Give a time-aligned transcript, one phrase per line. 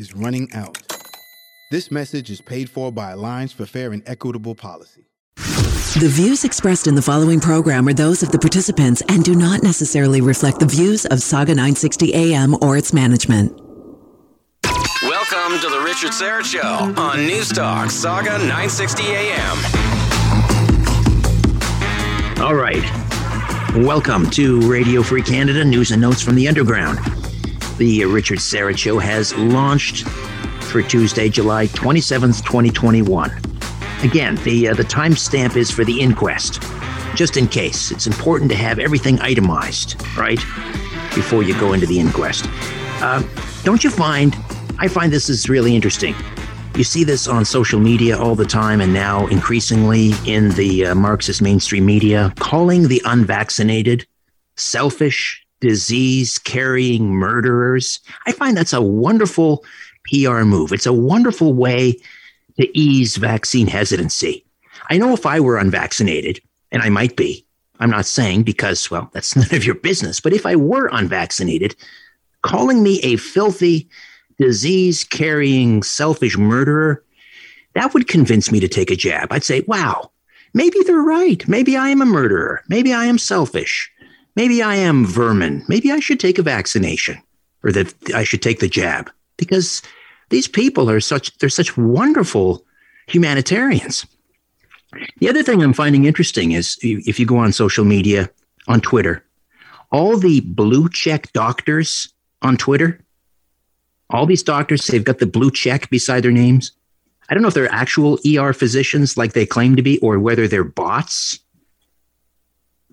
[0.00, 0.78] is running out.
[1.70, 5.04] This message is paid for by Alliance for Fair and Equitable Policy.
[5.36, 9.62] The views expressed in the following program are those of the participants and do not
[9.62, 13.52] necessarily reflect the views of Saga 960 AM or its management.
[15.02, 19.56] Welcome to the Richard Syrett Show on News Talk Saga 960 AM.
[22.40, 22.82] All right.
[23.76, 26.98] Welcome to Radio Free Canada News and Notes from the Underground.
[27.80, 30.06] The Richard Syrett Show has launched
[30.64, 33.30] for Tuesday, July 27th, 2021.
[34.02, 36.62] Again, the uh, the timestamp is for the inquest.
[37.14, 40.36] Just in case, it's important to have everything itemized, right,
[41.14, 42.44] before you go into the inquest.
[43.00, 43.22] Uh,
[43.64, 44.36] don't you find?
[44.78, 46.14] I find this is really interesting.
[46.74, 50.94] You see this on social media all the time, and now increasingly in the uh,
[50.94, 54.06] Marxist mainstream media, calling the unvaccinated
[54.58, 58.00] selfish, disease carrying murderers.
[58.26, 59.64] I find that's a wonderful
[60.06, 60.72] PR move.
[60.72, 61.96] It's a wonderful way
[62.58, 64.44] to ease vaccine hesitancy.
[64.90, 66.40] I know if I were unvaccinated,
[66.72, 67.44] and I might be,
[67.78, 71.76] I'm not saying because, well, that's none of your business, but if I were unvaccinated,
[72.42, 73.88] calling me a filthy,
[74.38, 77.04] disease carrying, selfish murderer,
[77.74, 79.32] that would convince me to take a jab.
[79.32, 80.10] I'd say, wow,
[80.54, 81.46] maybe they're right.
[81.46, 82.62] Maybe I am a murderer.
[82.68, 83.90] Maybe I am selfish.
[84.36, 85.64] Maybe I am vermin.
[85.68, 87.20] Maybe I should take a vaccination
[87.62, 89.82] or that I should take the jab because
[90.30, 92.64] these people are such they're such wonderful
[93.06, 94.06] humanitarians.
[95.18, 98.30] The other thing I'm finding interesting is if you go on social media,
[98.66, 99.24] on Twitter,
[99.92, 102.12] all the blue check doctors
[102.42, 103.00] on Twitter,
[104.10, 106.72] all these doctors, they've got the blue check beside their names.
[107.28, 110.48] I don't know if they're actual ER physicians like they claim to be or whether
[110.48, 111.38] they're bots,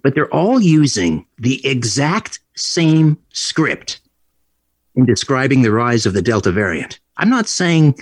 [0.04, 4.00] but they're all using the exact same script
[4.96, 7.00] in describing the rise of the Delta variant.
[7.18, 8.00] I'm not saying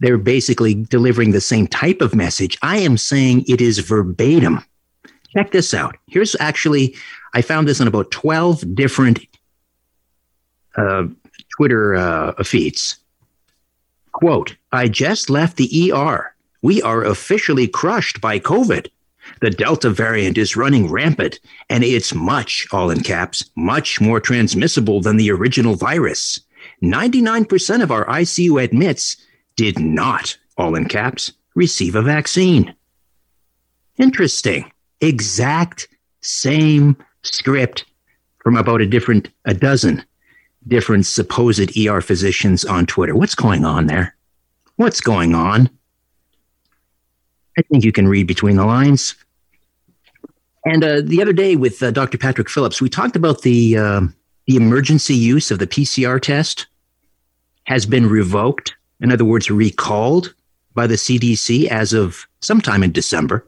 [0.00, 2.58] they're basically delivering the same type of message.
[2.62, 4.64] I am saying it is verbatim.
[5.32, 5.96] Check this out.
[6.08, 6.96] Here's actually,
[7.34, 9.20] I found this in about 12 different
[10.76, 11.04] uh,
[11.56, 12.98] Twitter uh, feeds.
[14.12, 16.34] Quote, I just left the ER.
[16.62, 18.88] We are officially crushed by COVID.
[19.40, 21.40] The Delta variant is running rampant,
[21.70, 26.40] and it's much, all in caps, much more transmissible than the original virus.
[26.82, 29.16] 99% of our ICU admits
[29.56, 32.74] did not, all in caps, receive a vaccine.
[33.96, 34.70] Interesting.
[35.00, 35.88] Exact
[36.20, 37.86] same script
[38.42, 40.04] from about a different, a dozen
[40.68, 43.14] different supposed ER physicians on Twitter.
[43.14, 44.14] What's going on there?
[44.76, 45.70] What's going on?
[47.58, 49.14] I think you can read between the lines.
[50.64, 52.18] And uh, the other day with uh, Dr.
[52.18, 54.00] Patrick Phillips, we talked about the uh,
[54.46, 56.66] the emergency use of the PCR test
[57.64, 58.74] has been revoked.
[59.00, 60.34] In other words, recalled
[60.74, 63.46] by the CDC as of sometime in December.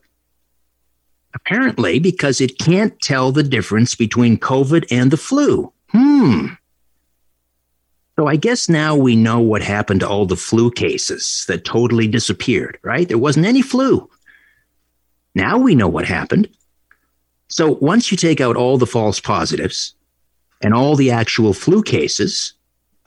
[1.35, 5.73] Apparently, because it can't tell the difference between COVID and the flu.
[5.89, 6.49] Hmm.
[8.19, 12.07] So I guess now we know what happened to all the flu cases that totally
[12.07, 13.09] disappeared, right?
[13.09, 14.09] There wasn't any flu.
[15.35, 16.49] Now we know what happened.
[17.53, 19.95] So once you take out all the false positives
[20.63, 22.55] and all the actual flu cases,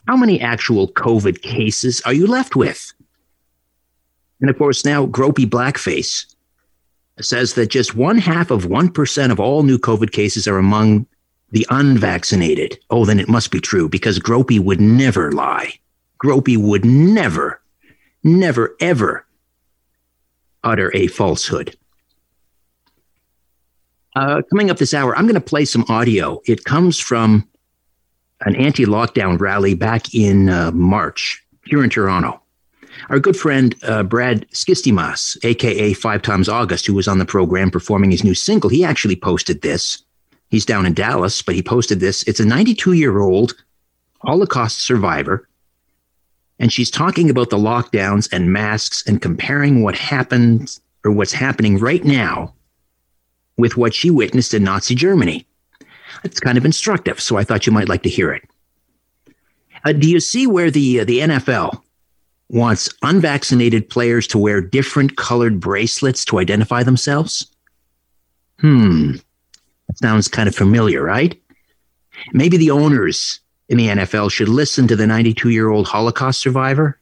[0.06, 2.92] how many actual COVID cases are you left with?
[4.40, 6.32] And of course, now Gropey Blackface
[7.20, 11.08] says that just one half of 1% of all new COVID cases are among
[11.50, 12.78] the unvaccinated.
[12.88, 15.72] Oh, then it must be true because Gropey would never lie.
[16.22, 17.60] Gropey would never,
[18.22, 19.26] never, ever
[20.62, 21.76] utter a falsehood.
[24.16, 26.40] Uh, coming up this hour, I'm going to play some audio.
[26.46, 27.46] It comes from
[28.46, 32.40] an anti lockdown rally back in uh, March here in Toronto.
[33.10, 37.70] Our good friend uh, Brad Skistimas, aka Five Times August, who was on the program
[37.70, 40.02] performing his new single, he actually posted this.
[40.48, 42.22] He's down in Dallas, but he posted this.
[42.22, 43.52] It's a 92 year old
[44.22, 45.46] Holocaust survivor,
[46.58, 51.78] and she's talking about the lockdowns and masks and comparing what happened or what's happening
[51.78, 52.54] right now
[53.56, 55.46] with what she witnessed in Nazi Germany.
[56.24, 58.42] It's kind of instructive, so I thought you might like to hear it.
[59.84, 61.80] Uh, do you see where the uh, the NFL
[62.48, 67.46] wants unvaccinated players to wear different colored bracelets to identify themselves?
[68.60, 69.12] Hmm,
[69.94, 71.40] sounds kind of familiar, right?
[72.32, 76.98] Maybe the owners in the NFL should listen to the 92 year old Holocaust survivor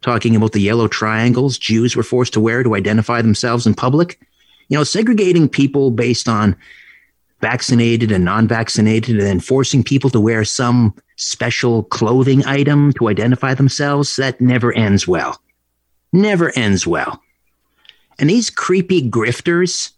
[0.00, 4.20] talking about the yellow triangles Jews were forced to wear to identify themselves in public.
[4.68, 6.56] You know, segregating people based on
[7.40, 13.08] vaccinated and non vaccinated and then forcing people to wear some special clothing item to
[13.08, 15.40] identify themselves, that never ends well.
[16.12, 17.22] Never ends well.
[18.18, 19.92] And these creepy grifters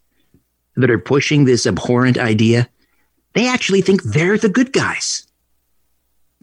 [0.75, 2.69] that are pushing this abhorrent idea,
[3.33, 5.27] they actually think they're the good guys.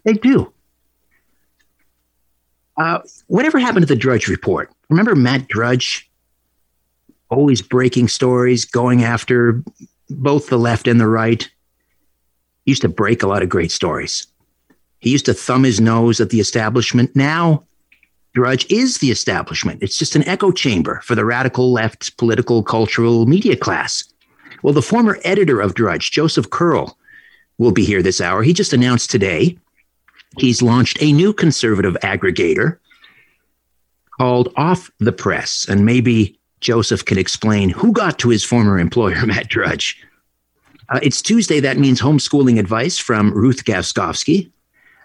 [0.03, 0.51] They do.
[2.77, 4.71] Uh, whatever happened to the Drudge Report?
[4.89, 6.08] Remember Matt Drudge?
[7.29, 9.63] Always breaking stories, going after
[10.09, 11.43] both the left and the right.
[12.65, 14.27] He used to break a lot of great stories.
[14.99, 17.15] He used to thumb his nose at the establishment.
[17.15, 17.63] Now,
[18.33, 19.81] Drudge is the establishment.
[19.81, 24.03] It's just an echo chamber for the radical left political, cultural media class.
[24.61, 26.97] Well, the former editor of Drudge, Joseph Curl,
[27.57, 28.43] will be here this hour.
[28.43, 29.57] He just announced today
[30.37, 32.77] he's launched a new conservative aggregator
[34.17, 35.65] called Off the Press.
[35.67, 40.01] And maybe Joseph can explain who got to his former employer, Matt Drudge.
[40.89, 41.59] Uh, it's Tuesday.
[41.59, 44.51] That means homeschooling advice from Ruth Gaskovski.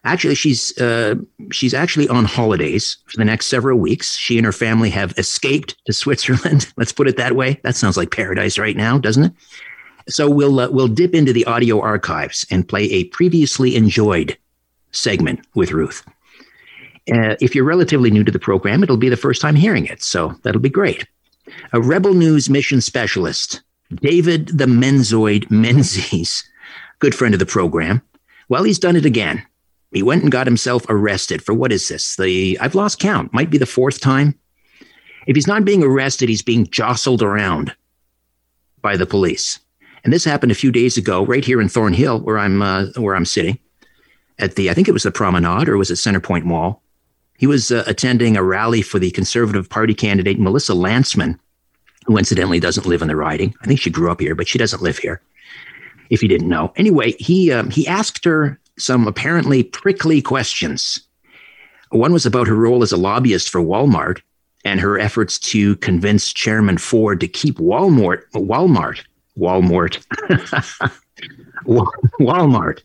[0.07, 1.15] Actually, she's uh,
[1.51, 4.17] she's actually on holidays for the next several weeks.
[4.17, 6.73] She and her family have escaped to Switzerland.
[6.77, 7.61] Let's put it that way.
[7.63, 9.33] That sounds like paradise right now, doesn't it?
[10.09, 14.37] So we'll uh, we'll dip into the audio archives and play a previously enjoyed
[14.93, 16.05] segment with Ruth.
[17.13, 20.03] Uh, if you're relatively new to the program, it'll be the first time hearing it,
[20.03, 21.07] so that'll be great.
[21.73, 23.63] A Rebel News mission specialist,
[23.95, 26.45] David the Menzoid Menzies,
[26.99, 28.03] good friend of the program.
[28.49, 29.45] Well, he's done it again.
[29.93, 32.17] He went and got himself arrested for what is this?
[32.17, 33.33] The I've lost count.
[33.33, 34.39] Might be the fourth time.
[35.27, 37.75] If he's not being arrested, he's being jostled around
[38.83, 39.61] by the police.
[40.03, 43.17] And this happened a few days ago, right here in Thornhill, where I'm uh, where
[43.17, 43.59] I'm sitting
[44.39, 46.83] at the I think it was the Promenade or was it Centerpoint Mall.
[47.39, 51.39] He was uh, attending a rally for the Conservative Party candidate Melissa Lantsman,
[52.07, 53.55] who incidentally doesn't live in the riding.
[53.63, 55.21] I think she grew up here, but she doesn't live here.
[56.11, 61.01] If you didn't know, anyway, he um, he asked her some apparently prickly questions.
[61.91, 64.21] One was about her role as a lobbyist for Walmart
[64.65, 69.03] and her efforts to convince Chairman Ford to keep Walmart, Walmart,
[69.39, 70.05] Walmart,
[72.21, 72.83] Walmart.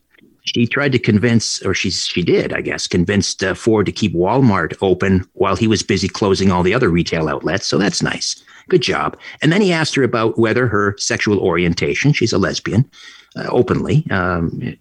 [0.54, 4.14] She tried to convince, or she she did, I guess, convinced uh, Ford to keep
[4.14, 7.66] Walmart open while he was busy closing all the other retail outlets.
[7.66, 8.42] So that's nice.
[8.68, 9.16] Good job.
[9.42, 12.88] And then he asked her about whether her sexual orientation, she's a lesbian,
[13.36, 14.76] uh, openly, um,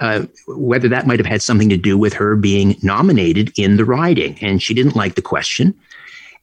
[0.00, 3.84] uh, whether that might have had something to do with her being nominated in the
[3.84, 4.38] riding.
[4.40, 5.74] And she didn't like the question.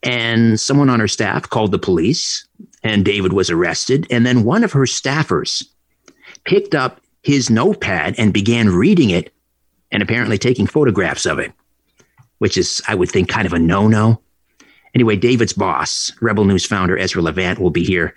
[0.04, 2.46] And someone on her staff called the police,
[2.84, 4.06] and David was arrested.
[4.12, 5.66] And then one of her staffers
[6.44, 9.34] picked up his notepad and began reading it
[9.92, 11.52] and apparently taking photographs of it,
[12.38, 14.22] which is, I would think, kind of a no no.
[14.94, 18.16] Anyway, David's boss, Rebel News founder Ezra Levant, will be here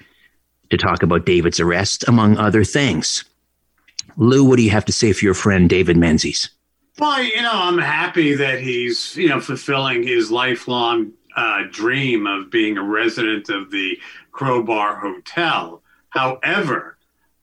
[0.69, 3.25] to talk about David's arrest, among other things.
[4.19, 6.51] Lou, what do you have to say for your friend David Menzies?
[6.99, 12.51] Well, you know, I'm happy that he's, you know, fulfilling his lifelong uh, dream of
[12.51, 13.99] being a resident of the
[14.33, 15.83] Crowbar Hotel.
[16.11, 16.98] However,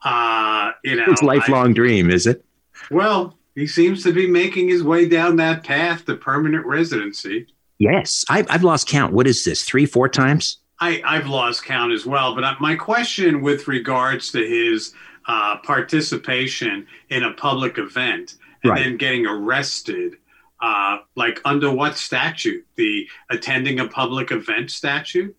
[0.06, 2.46] uh, you know, his lifelong I, dream, is it?
[2.92, 7.48] Well, he seems to be making his way down that path to permanent residency.
[7.80, 9.14] Yes, I've, I've lost count.
[9.14, 9.64] What is this?
[9.64, 10.60] Three, four times?
[10.80, 12.36] I, I've lost count as well.
[12.36, 14.94] But my question with regards to his
[15.28, 18.84] uh, participation in a public event and right.
[18.84, 20.16] then getting arrested.
[20.62, 22.66] Uh, like under what statute?
[22.76, 25.36] The attending a public event statute?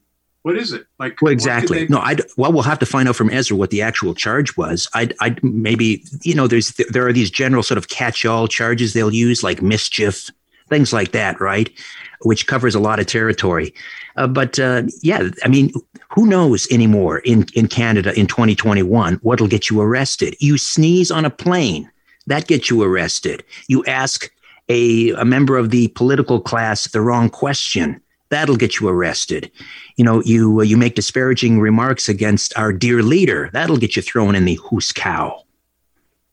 [0.47, 1.21] What is it like?
[1.21, 1.81] Well, exactly.
[1.81, 4.57] They- no, I well, we'll have to find out from Ezra what the actual charge
[4.57, 4.89] was.
[4.95, 9.13] I, I maybe you know, there's there are these general sort of catch-all charges they'll
[9.13, 10.31] use, like mischief,
[10.69, 11.69] things like that, right?
[12.21, 13.75] Which covers a lot of territory.
[14.17, 15.73] Uh, but uh, yeah, I mean,
[16.11, 20.37] who knows anymore in in Canada in 2021 what'll get you arrested?
[20.39, 21.91] You sneeze on a plane,
[22.29, 23.43] that gets you arrested.
[23.67, 24.31] You ask
[24.69, 29.51] a, a member of the political class the wrong question that'll get you arrested.
[29.97, 34.03] You know, you uh, you make disparaging remarks against our dear leader, that'll get you
[34.03, 35.43] thrown in the who's hoosegow.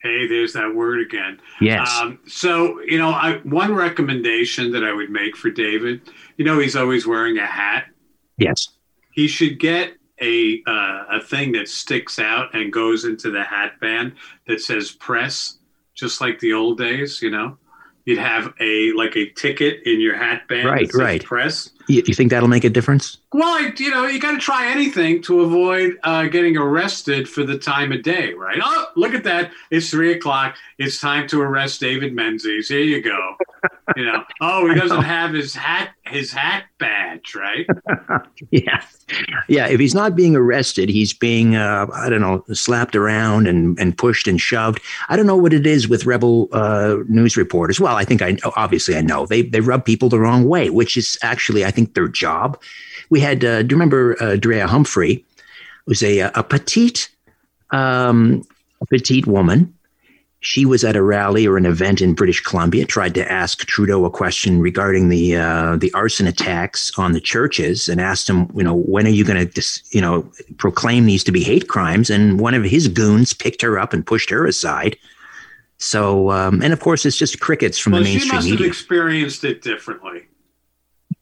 [0.01, 1.39] Hey, there's that word again.
[1.61, 1.89] Yes.
[2.01, 6.01] Um, so, you know, I, one recommendation that I would make for David,
[6.35, 7.85] you know, he's always wearing a hat.
[8.37, 8.67] Yes.
[9.13, 13.79] He should get a uh, a thing that sticks out and goes into the hat
[13.79, 14.15] band
[14.47, 15.59] that says press,
[15.95, 17.21] just like the old days.
[17.21, 17.57] You know,
[18.05, 20.67] you'd have a like a ticket in your hat band.
[20.67, 20.93] Right.
[20.93, 21.23] Right.
[21.23, 21.69] Press.
[21.87, 23.17] You, you think that'll make a difference?
[23.33, 27.43] Well, I, you know, you got to try anything to avoid uh, getting arrested for
[27.43, 28.59] the time of day, right?
[28.61, 29.51] Oh, look at that!
[29.71, 30.55] It's three o'clock.
[30.77, 32.67] It's time to arrest David Menzies.
[32.67, 33.35] Here you go.
[33.95, 37.65] you know, oh, he doesn't have his hat, his hat badge, right?
[38.51, 38.83] yeah,
[39.47, 39.67] yeah.
[39.67, 43.97] If he's not being arrested, he's being, uh, I don't know, slapped around and and
[43.97, 44.79] pushed and shoved.
[45.09, 47.79] I don't know what it is with rebel uh, news reporters.
[47.79, 50.95] Well, I think I obviously I know they they rub people the wrong way, which
[50.97, 52.61] is actually I think their job.
[53.09, 55.13] We had, uh, do you remember uh, Drea Humphrey?
[55.13, 57.09] It was a, a petite,
[57.71, 58.43] um,
[58.81, 59.73] a petite woman.
[60.39, 64.03] She was at a rally or an event in British Columbia, tried to ask Trudeau
[64.03, 68.63] a question regarding the uh, the arson attacks on the churches, and asked him, you
[68.63, 72.09] know, when are you going to, you know, proclaim these to be hate crimes?
[72.09, 74.97] And one of his goons picked her up and pushed her aside.
[75.77, 78.65] So, um, and of course, it's just crickets from well, the mainstream she must media.
[78.65, 80.27] have experienced it differently.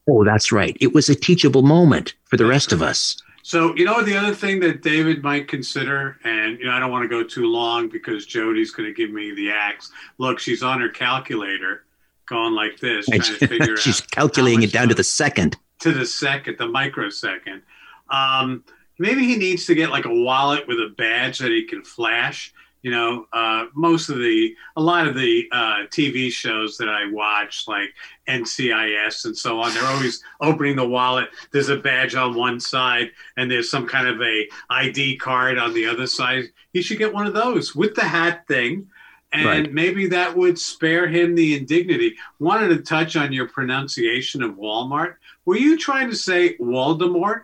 [0.08, 0.76] Oh, that's right.
[0.80, 3.16] It was a teachable moment for the rest of us.
[3.44, 6.92] So, you know, the other thing that David might consider, and, you know, I don't
[6.92, 9.90] want to go too long because Jody's going to give me the axe.
[10.18, 11.84] Look, she's on her calculator
[12.26, 15.56] going like this, trying to figure out She's calculating it down to the second.
[15.80, 17.62] To the second, the microsecond.
[18.10, 18.62] Um,
[18.98, 22.54] maybe he needs to get like a wallet with a badge that he can flash
[22.82, 27.10] you know, uh, most of the, a lot of the uh, TV shows that I
[27.10, 27.90] watch, like
[28.28, 31.28] NCIS and so on, they're always opening the wallet.
[31.52, 35.72] There's a badge on one side, and there's some kind of a ID card on
[35.74, 36.46] the other side.
[36.72, 38.88] He should get one of those with the hat thing,
[39.32, 39.72] and Right.
[39.72, 42.16] maybe that would spare him the indignity.
[42.38, 45.14] Wanted to touch on your pronunciation of Walmart.
[45.46, 47.42] Were you trying to say Waldemort?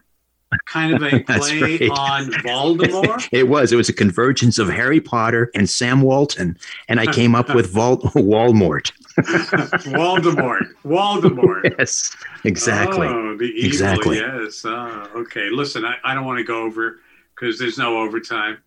[0.66, 1.90] Kind of a play right.
[1.90, 3.28] on Voldemort?
[3.32, 3.72] It was.
[3.72, 6.56] It was a convergence of Harry Potter and Sam Walton,
[6.88, 8.92] and I came up with Vol- Walmart.
[9.18, 10.64] Voldemort.
[10.84, 11.74] Voldemort.
[11.78, 13.06] Yes, exactly.
[13.06, 14.16] Oh, the evil, Exactly.
[14.18, 14.64] yes.
[14.64, 15.50] Oh, okay.
[15.50, 17.00] Listen, I, I don't want to go over
[17.34, 18.58] because there's no overtime.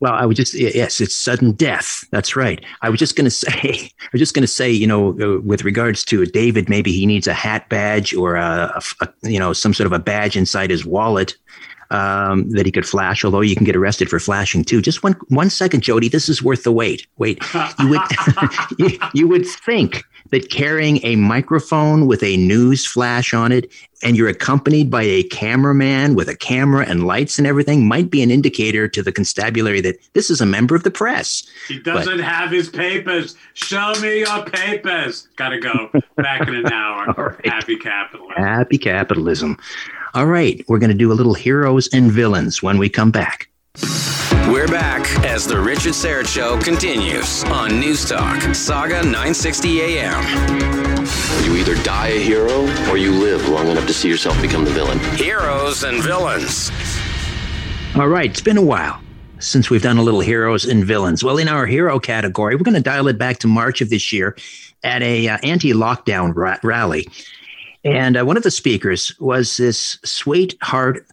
[0.00, 2.04] Well, I would just yes, it's sudden death.
[2.10, 2.62] That's right.
[2.82, 3.50] I was just going to say,
[4.00, 7.06] I was just going to say, you know, uh, with regards to David, maybe he
[7.06, 10.36] needs a hat badge or a, a- a- you know some sort of a badge
[10.36, 11.34] inside his wallet
[11.90, 13.24] um, that he could flash.
[13.24, 14.80] Although you can get arrested for flashing too.
[14.82, 16.08] Just one one second, Jody.
[16.08, 17.06] This is worth the wait.
[17.18, 17.42] Wait,
[17.78, 18.00] you would
[18.78, 23.70] you, you would think that carrying a microphone with a news flash on it
[24.02, 28.22] and you're accompanied by a cameraman with a camera and lights and everything might be
[28.22, 31.44] an indicator to the constabulary that this is a member of the press.
[31.68, 33.36] He doesn't have his papers.
[33.54, 35.28] Show me your papers.
[35.36, 35.90] Gotta go.
[36.16, 37.14] Back in an hour.
[37.26, 37.46] Right.
[37.46, 38.36] Happy capitalism.
[38.36, 39.58] Happy capitalism.
[40.14, 43.48] All right, we're going to do a little heroes and villains when we come back.
[44.48, 50.24] We're back as the Richard Syrett Show continues on News Talk, Saga 960 AM.
[51.44, 54.70] You either die a hero or you live long enough to see yourself become the
[54.70, 54.98] villain.
[55.16, 56.70] Heroes and villains.
[57.96, 59.00] All right, it's been a while
[59.38, 61.22] since we've done a little heroes and villains.
[61.22, 64.12] Well, in our hero category, we're going to dial it back to March of this
[64.12, 64.36] year
[64.82, 67.06] at a uh, anti-lockdown ra- rally.
[67.86, 71.06] And uh, one of the speakers was this sweetheart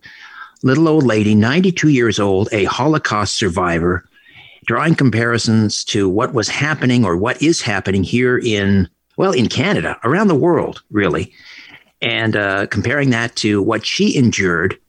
[0.64, 4.04] little old lady, 92 years old, a Holocaust survivor,
[4.66, 10.00] drawing comparisons to what was happening or what is happening here in, well, in Canada,
[10.04, 11.32] around the world, really,
[12.02, 14.80] and uh, comparing that to what she endured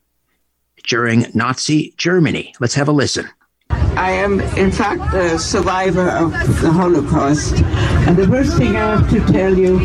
[0.88, 2.54] during Nazi Germany.
[2.60, 3.28] Let's have a listen.
[3.70, 7.62] I am, in fact, a survivor of the Holocaust.
[8.06, 9.78] And the first thing I have to tell you,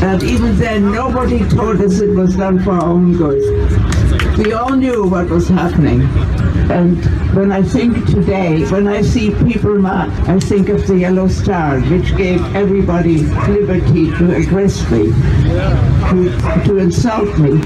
[0.00, 3.38] that even then nobody told us it was done for our own good.
[4.38, 6.00] We all knew what was happening.
[6.70, 11.80] And when I think today, when I see people I think of the Yellow Star,
[11.80, 15.10] which gave everybody liberty to aggress me,
[16.10, 17.60] to, to insult me,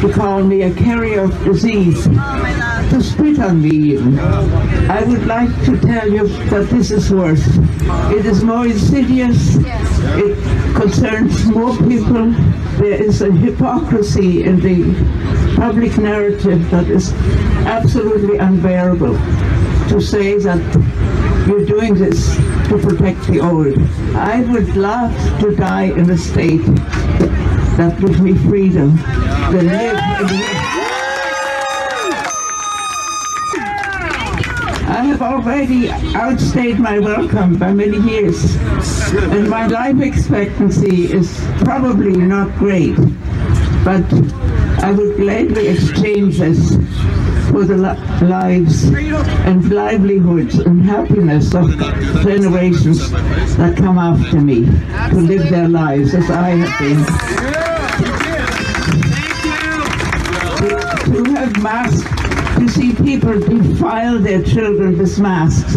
[0.00, 4.18] to call me a carrier of disease, to spit on me even.
[4.18, 7.46] I would like to tell you that this is worse.
[8.10, 9.56] It is more insidious.
[9.58, 12.34] It concerns more people.
[12.80, 17.12] There is a hypocrisy in the public narrative that is
[17.66, 19.12] absolutely unbearable
[19.90, 22.34] to say that you're doing this
[22.68, 23.78] to protect the old.
[24.16, 26.64] I would love to die in a state
[27.76, 30.59] that gives me freedom to live
[34.90, 38.56] I have already outstayed my welcome by many years,
[39.14, 42.96] and my life expectancy is probably not great,
[43.84, 44.04] but
[44.82, 46.74] I would gladly exchange this
[47.50, 48.84] for the lives
[49.46, 51.70] and livelihoods and happiness of
[52.24, 53.12] generations
[53.56, 54.64] that come after me
[55.10, 57.04] to live their lives as I have been.
[60.58, 61.62] To, to have
[62.70, 65.74] see people defile their children with masks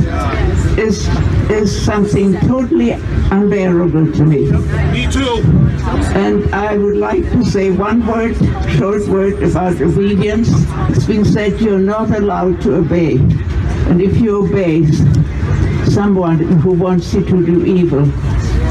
[0.78, 1.08] is
[1.50, 2.92] is something totally
[3.32, 4.42] unbearable to me.
[4.92, 5.42] Me too.
[6.16, 8.36] And I would like to say one word,
[8.78, 10.50] short word about obedience.
[10.90, 13.18] It's been said you're not allowed to obey.
[13.90, 14.86] And if you obey
[15.86, 18.06] someone who wants you to do evil,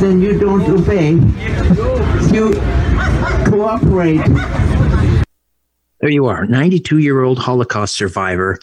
[0.01, 1.13] then you don't obey.
[2.35, 2.55] You
[3.51, 4.27] cooperate
[6.03, 8.59] there you are, 92 year old Holocaust survivor.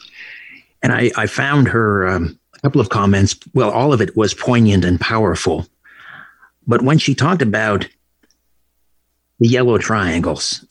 [0.84, 3.36] And I, I found her um, a couple of comments.
[3.54, 5.66] Well, all of it was poignant and powerful.
[6.68, 7.88] But when she talked about
[9.40, 10.66] the yellow triangles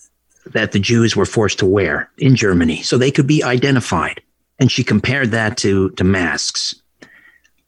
[0.52, 4.22] that the Jews were forced to wear in Germany so they could be identified,
[4.58, 6.74] and she compared that to, to masks.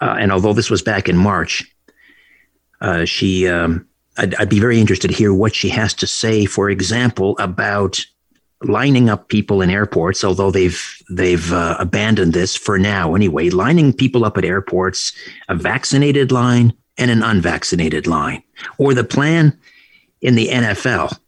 [0.00, 1.64] Uh, and although this was back in March,
[2.83, 3.87] uh, she um,
[4.19, 8.04] I'd, I'd, be very interested to hear what she has to say, for example, about
[8.62, 13.93] lining up people in airports, although they've they've uh, abandoned this for now anyway, lining
[13.93, 15.12] people up at airports,
[15.49, 18.42] a vaccinated line and an unvaccinated line,
[18.79, 19.59] or the plan
[20.20, 21.18] in the NFL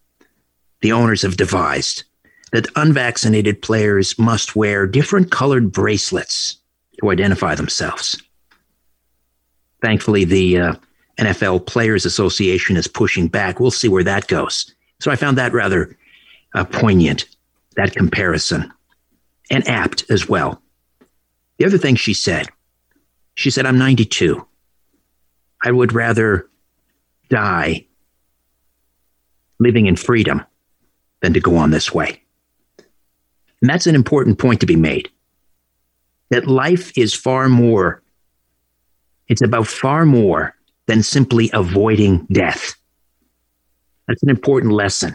[0.82, 2.04] the owners have devised
[2.50, 6.58] that unvaccinated players must wear different colored bracelets
[7.00, 8.20] to identify themselves.
[9.80, 10.74] Thankfully, the uh,
[11.18, 13.58] NFL Players Association is pushing back.
[13.58, 14.74] We'll see where that goes.
[15.00, 15.96] So I found that rather
[16.54, 17.26] uh, poignant,
[17.76, 18.72] that comparison,
[19.50, 20.62] and apt as well.
[21.58, 22.48] The other thing she said,
[23.34, 24.46] she said, I'm 92.
[25.64, 26.48] I would rather
[27.28, 27.86] die
[29.58, 30.44] living in freedom
[31.20, 32.20] than to go on this way.
[33.60, 35.10] And that's an important point to be made
[36.30, 38.02] that life is far more,
[39.28, 40.54] it's about far more
[40.86, 42.74] than simply avoiding death.
[44.08, 45.14] That's an important lesson.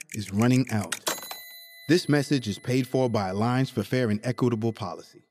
[0.13, 0.95] is running out.
[1.87, 5.23] This message is paid for by Alliance for Fair and Equitable Policy.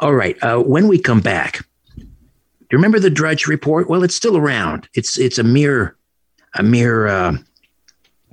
[0.00, 0.36] All right.
[0.42, 2.04] Uh, when we come back, do
[2.70, 3.88] you remember the Drudge Report?
[3.88, 4.88] Well, it's still around.
[4.94, 5.96] It's it's a mere
[6.54, 7.36] a mere uh,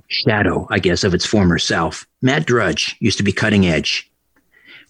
[0.08, 2.06] shadow, I guess, of its former self.
[2.22, 4.10] Matt Drudge used to be cutting edge.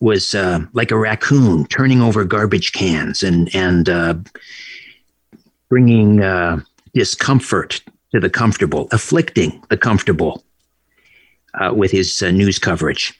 [0.00, 4.14] Was uh, like a raccoon turning over garbage cans and and uh,
[5.68, 6.60] bringing uh,
[6.94, 10.44] discomfort to the comfortable, afflicting the comfortable
[11.54, 13.18] uh, with his uh, news coverage.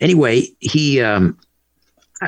[0.00, 1.38] Anyway, he, um,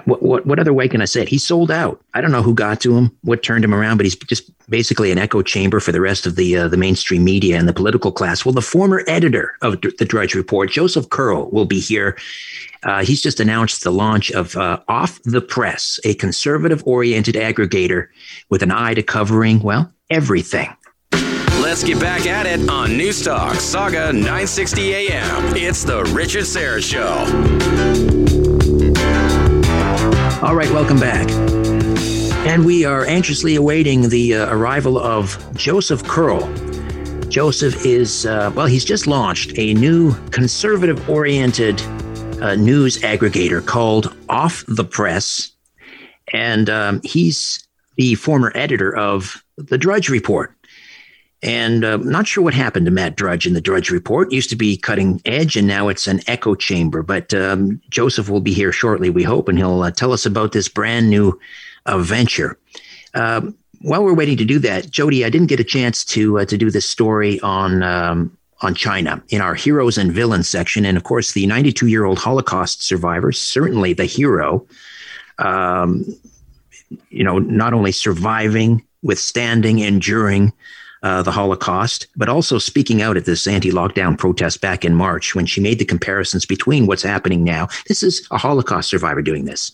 [0.04, 1.28] what, what, what other way can I say it?
[1.28, 2.02] He sold out.
[2.14, 5.10] I don't know who got to him, what turned him around, but he's just basically
[5.10, 8.12] an echo chamber for the rest of the uh, the mainstream media and the political
[8.12, 8.44] class.
[8.44, 12.18] Well, the former editor of the Drudge Report, Joseph Curl, will be here.
[12.82, 18.08] Uh, he's just announced the launch of uh, Off the Press, a conservative oriented aggregator
[18.50, 20.68] with an eye to covering, well, everything.
[21.68, 25.54] Let's get back at it on Newstalk Saga 960 AM.
[25.54, 27.06] It's the Richard Syrett Show.
[30.42, 31.28] All right, welcome back.
[32.48, 36.50] And we are anxiously awaiting the uh, arrival of Joseph Curl.
[37.28, 41.78] Joseph is, uh, well, he's just launched a new conservative oriented
[42.40, 45.52] uh, news aggregator called Off the Press.
[46.32, 50.54] And um, he's the former editor of The Drudge Report.
[51.42, 54.32] And uh, not sure what happened to Matt Drudge in the Drudge Report.
[54.32, 57.02] It used to be cutting edge, and now it's an echo chamber.
[57.02, 60.50] But um, Joseph will be here shortly, we hope, and he'll uh, tell us about
[60.50, 61.38] this brand new
[61.86, 62.58] uh, venture.
[63.14, 66.44] Um, while we're waiting to do that, Jody, I didn't get a chance to uh,
[66.46, 70.96] to do this story on um, on China in our heroes and villains section, and
[70.96, 74.66] of course, the 92 year old Holocaust survivor, certainly the hero.
[75.38, 76.04] Um,
[77.10, 80.52] you know, not only surviving, withstanding, enduring
[81.02, 85.34] uh, the Holocaust, but also speaking out at this anti lockdown protest back in March
[85.34, 87.68] when she made the comparisons between what's happening now.
[87.86, 89.72] This is a Holocaust survivor doing this.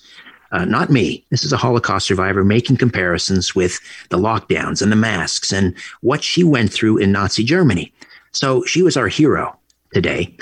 [0.52, 1.24] Uh, not me.
[1.30, 6.22] This is a Holocaust survivor making comparisons with the lockdowns and the masks and what
[6.22, 7.92] she went through in Nazi Germany.
[8.32, 9.58] So she was our hero
[9.92, 10.36] today.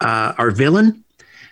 [0.00, 1.04] Uh, our villain,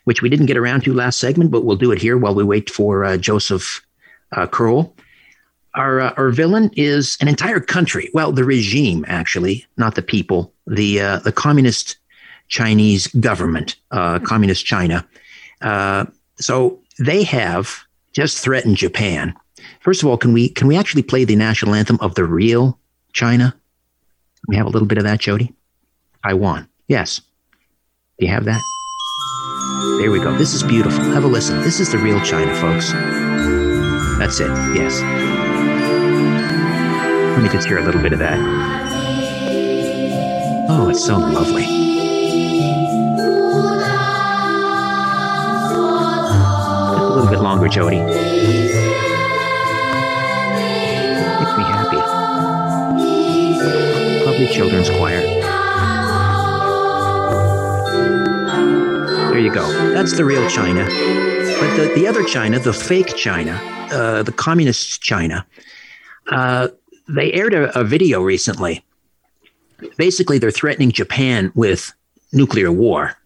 [0.05, 2.45] which we didn't get around to last segment, but we'll do it here while we
[2.45, 3.85] wait for uh, Joseph
[4.33, 4.95] uh, Curl
[5.79, 8.11] our uh, our villain is an entire country.
[8.13, 10.53] Well, the regime actually, not the people.
[10.67, 11.97] The uh, the communist
[12.49, 15.07] Chinese government, uh, communist China.
[15.63, 19.35] Uh, so they have just threatened Japan.
[19.81, 22.79] First of all, can we can we actually play the national anthem of the real
[23.13, 23.55] China?
[24.47, 25.53] we have a little bit of that, Jody?
[26.25, 26.69] Taiwan.
[26.87, 27.21] Yes.
[28.19, 28.61] Do you have that?
[30.01, 30.37] There we go.
[30.37, 31.03] This is beautiful.
[31.05, 31.61] Have a listen.
[31.63, 32.93] This is the real China, folks.
[34.19, 34.49] That's it.
[34.75, 35.48] Yes.
[37.39, 38.37] Let me just hear a little bit of that.
[40.69, 41.63] Oh, it's so lovely.
[41.63, 41.73] Just
[47.01, 48.01] a little bit longer, Jody.
[48.01, 48.17] Makes
[51.57, 51.99] me happy.
[54.27, 55.21] Lovely children's choir.
[59.31, 59.93] There you go.
[59.93, 60.87] That's the real China.
[61.61, 63.61] But the, the other China, the fake China,
[63.93, 65.47] uh, the communist China,
[66.33, 66.67] uh,
[67.09, 68.85] they aired a, a video recently.
[69.97, 71.93] Basically, they're threatening Japan with
[72.33, 73.17] nuclear war.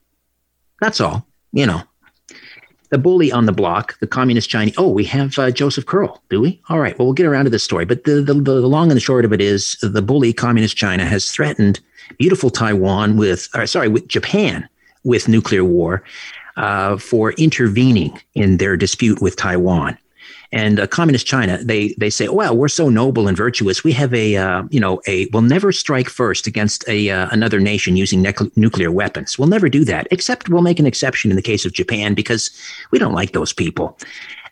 [0.80, 1.26] That's all.
[1.52, 1.82] You know,
[2.90, 4.74] the bully on the block, the communist Chinese.
[4.76, 6.60] Oh, we have uh, Joseph Curl, do we?
[6.68, 6.98] All right.
[6.98, 7.84] Well, we'll get around to this story.
[7.84, 11.06] But the, the, the long and the short of it is the bully, communist China,
[11.06, 11.80] has threatened
[12.18, 14.68] beautiful Taiwan with, or sorry, with Japan
[15.04, 16.02] with nuclear war
[16.56, 19.96] uh, for intervening in their dispute with Taiwan.
[20.52, 23.82] And uh, communist China, they they say, well, we're so noble and virtuous.
[23.82, 27.58] We have a uh, you know a we'll never strike first against a uh, another
[27.58, 29.38] nation using ne- nuclear weapons.
[29.38, 30.06] We'll never do that.
[30.10, 32.50] Except we'll make an exception in the case of Japan because
[32.90, 33.98] we don't like those people.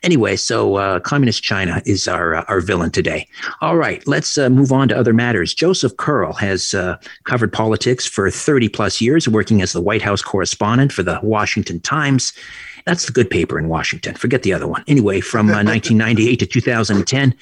[0.03, 3.27] Anyway, so uh, communist China is our uh, our villain today.
[3.61, 5.53] All right, let's uh, move on to other matters.
[5.53, 10.21] Joseph Curl has uh, covered politics for 30 plus years, working as the White House
[10.21, 12.33] correspondent for the Washington Times.
[12.85, 14.15] That's the good paper in Washington.
[14.15, 14.83] Forget the other one.
[14.87, 17.35] Anyway, from uh, 1998 to 2010.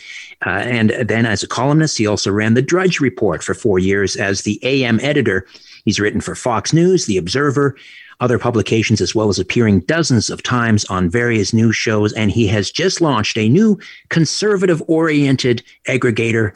[0.46, 4.16] Uh, and then as a columnist, he also ran the Drudge Report for four years
[4.16, 5.46] as the AM editor.
[5.86, 7.76] He's written for Fox News, The Observer,
[8.20, 12.14] other publications, as well as appearing dozens of times on various news shows.
[12.14, 13.80] And he has just launched a new
[14.10, 16.54] conservative oriented aggregator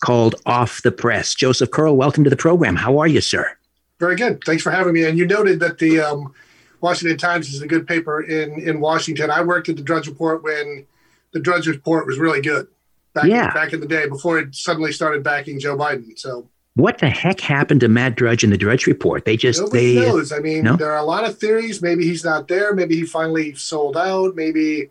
[0.00, 1.34] called Off the Press.
[1.34, 2.76] Joseph Curl, welcome to the program.
[2.76, 3.56] How are you, sir?
[4.00, 4.42] Very good.
[4.44, 5.04] Thanks for having me.
[5.04, 6.34] And you noted that the um,
[6.80, 9.30] Washington Times is a good paper in in Washington.
[9.30, 10.86] I worked at the Drudge Report when
[11.32, 12.66] the Drudge Report was really good
[13.14, 13.48] back yeah.
[13.48, 16.18] in, back in the day before it suddenly started backing Joe Biden.
[16.18, 19.24] So what the heck happened to Matt Drudge and the Drudge Report?
[19.24, 20.32] They just Nobody they knows.
[20.32, 20.76] I mean, no?
[20.76, 21.82] there are a lot of theories.
[21.82, 22.74] Maybe he's not there.
[22.74, 24.34] Maybe he finally sold out.
[24.34, 24.90] Maybe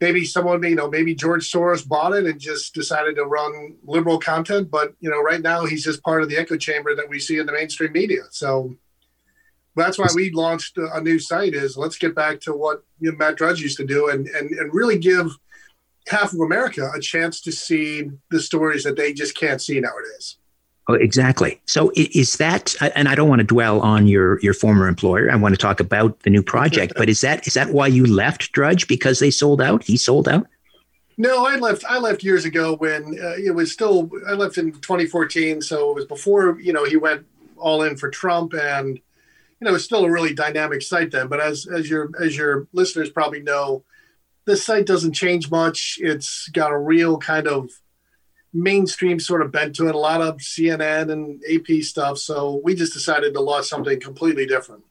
[0.00, 4.18] maybe someone you know maybe George Soros bought it and just decided to run liberal
[4.18, 4.70] content.
[4.70, 7.38] But you know, right now he's just part of the echo chamber that we see
[7.38, 8.22] in the mainstream media.
[8.30, 8.76] So
[9.76, 13.18] that's why we launched a new site is let's get back to what you know,
[13.18, 15.30] Matt Drudge used to do and, and, and really give
[16.08, 20.38] half of America a chance to see the stories that they just can't see nowadays.
[20.88, 21.60] Oh, exactly.
[21.66, 25.30] So is that, and I don't want to dwell on your your former employer.
[25.30, 26.92] I want to talk about the new project.
[26.96, 29.82] but is that is that why you left Drudge because they sold out?
[29.82, 30.46] He sold out.
[31.18, 31.84] No, I left.
[31.88, 34.10] I left years ago when uh, it was still.
[34.28, 38.08] I left in 2014, so it was before you know he went all in for
[38.08, 38.96] Trump, and
[39.60, 41.26] you know it's still a really dynamic site then.
[41.26, 43.82] But as as your as your listeners probably know,
[44.44, 45.98] this site doesn't change much.
[46.00, 47.70] It's got a real kind of
[48.56, 52.18] mainstream sort of bent to it, a lot of CNN and AP stuff.
[52.18, 54.82] So we just decided to launch something completely different.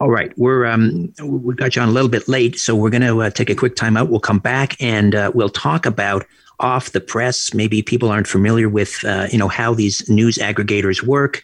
[0.00, 3.02] All right, we're um, we got you on a little bit late, so we're going
[3.02, 4.08] to uh, take a quick time out.
[4.08, 6.24] We'll come back and uh, we'll talk about
[6.60, 7.52] off the press.
[7.52, 11.42] Maybe people aren't familiar with uh, you know how these news aggregators work,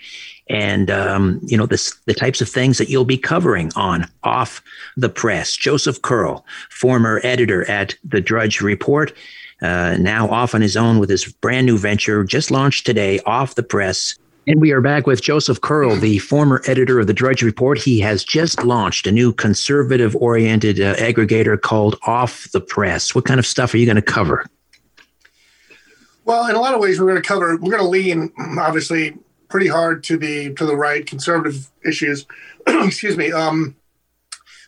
[0.49, 4.63] and um, you know this, the types of things that you'll be covering on off
[4.97, 5.57] the press.
[5.57, 9.13] Joseph Curl, former editor at the Drudge Report
[9.63, 13.55] uh, now off on his own with his brand new venture, just launched today, off
[13.55, 14.17] the press.
[14.47, 17.79] And we are back with Joseph Curl, the former editor of the Drudge Report.
[17.79, 23.15] He has just launched a new conservative oriented uh, aggregator called Off the Press.
[23.15, 24.45] What kind of stuff are you going to cover?
[26.27, 29.17] Well, in a lot of ways, we're going to cover, we're going to lean obviously
[29.49, 32.27] pretty hard to the to the right conservative issues.
[32.67, 33.31] Excuse me.
[33.31, 33.77] Um,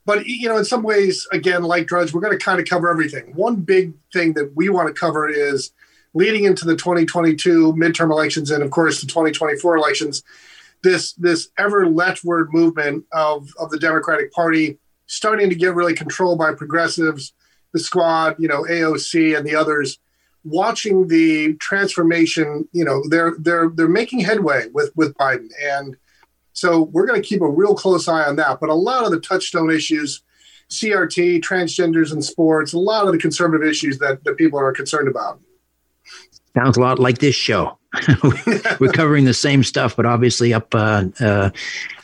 [0.07, 2.89] but you know, in some ways, again, like Drudge, we're going to kind of cover
[2.89, 3.35] everything.
[3.35, 5.73] One big thing that we want to cover is
[6.15, 10.23] leading into the 2022 midterm elections and, of course, the 2024 elections.
[10.83, 16.39] This this ever leftward movement of of the Democratic Party starting to get really controlled
[16.39, 17.33] by progressives,
[17.73, 19.99] the Squad, you know, AOC, and the others.
[20.45, 25.97] Watching the transformation, you know, they're they're they're making headway with with Biden and
[26.57, 28.61] so we're going to keep a real close eye on that.
[28.61, 30.23] But a lot of the touchstone issues,
[30.71, 35.07] CRT, transgenders in sports, a lot of the conservative issues that, that people are concerned
[35.07, 35.39] about.
[36.57, 37.79] Sounds a lot like this show.
[38.81, 41.51] We're covering the same stuff, but obviously up uh, uh,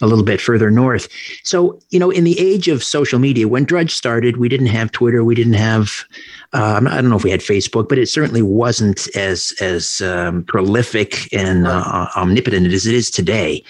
[0.03, 1.09] a little bit further north.
[1.45, 4.93] So, you know, in the age of social media, when Drudge started, we didn't have
[4.93, 6.05] Twitter, we didn't have,
[6.53, 10.45] uh, I don't know if we had Facebook, but it certainly wasn't as as um,
[10.45, 13.65] prolific and uh, omnipotent as it is today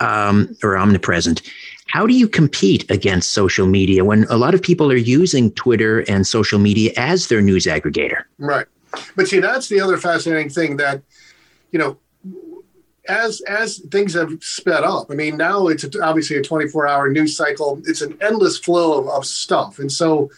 [0.00, 1.42] um, or omnipresent.
[1.86, 6.00] How do you compete against social media when a lot of people are using Twitter
[6.08, 8.24] and social media as their news aggregator?
[8.38, 8.66] Right.
[9.16, 11.02] But see, that's the other fascinating thing that,
[11.72, 11.98] you know,
[13.06, 17.36] as as things have sped up, I mean, now it's obviously a 24 hour news
[17.36, 17.80] cycle.
[17.84, 19.78] It's an endless flow of, of stuff.
[19.78, 20.30] And so,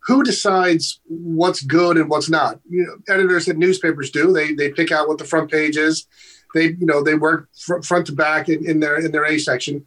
[0.00, 2.60] who decides what's good and what's not?
[2.70, 4.32] You know, editors at newspapers do.
[4.32, 6.06] They they pick out what the front page is
[6.54, 9.38] they, you know, they work fr- front to back in, in their in their A
[9.38, 9.86] section.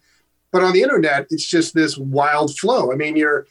[0.52, 2.92] But on the internet, it's just this wild flow.
[2.92, 3.46] I mean, you're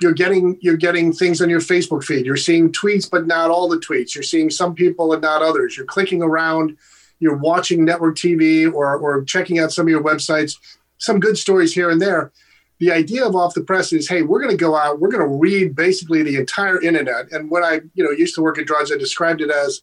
[0.00, 2.26] you're getting you're getting things on your Facebook feed.
[2.26, 4.14] You're seeing tweets, but not all the tweets.
[4.14, 5.76] You're seeing some people and not others.
[5.76, 6.76] You're clicking around.
[7.20, 10.56] You're watching network TV or or checking out some of your websites.
[10.98, 12.32] Some good stories here and there.
[12.78, 15.00] The idea of off the press is, hey, we're going to go out.
[15.00, 17.30] We're going to read basically the entire internet.
[17.30, 19.82] And when I you know used to work at Drudge, I described it as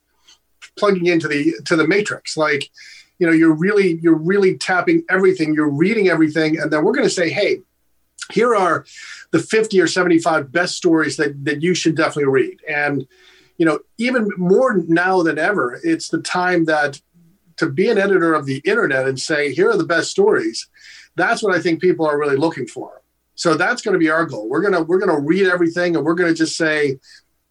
[0.78, 2.38] plugging into the to the matrix.
[2.38, 2.70] Like
[3.20, 6.60] you know you're really you're really tapping everything you're reading everything.
[6.60, 7.62] And then we're going to say hey
[8.32, 8.86] here are
[9.32, 12.60] the 50 or 75 best stories that that you should definitely read.
[12.68, 13.08] And
[13.58, 17.02] you know even more now than ever it's the time that
[17.58, 20.68] to be an editor of the internet and say here are the best stories
[21.18, 23.02] that's what i think people are really looking for.
[23.36, 24.50] So that's going to be our goal.
[24.50, 27.00] We're going to we're going to read everything and we're going to just say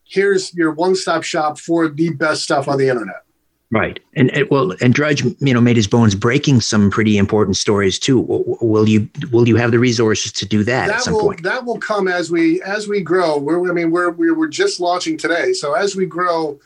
[0.08, 3.22] here's your one-stop shop for the best stuff on the internet.
[3.72, 7.56] Right, and, and well, and Drudge, you know, made his bones breaking some pretty important
[7.56, 8.20] stories too.
[8.60, 11.42] Will you will you have the resources to do that, that at some will, point?
[11.42, 13.38] That will come as we as we grow.
[13.38, 16.60] We're, I mean, we're we're just launching today, so as we grow,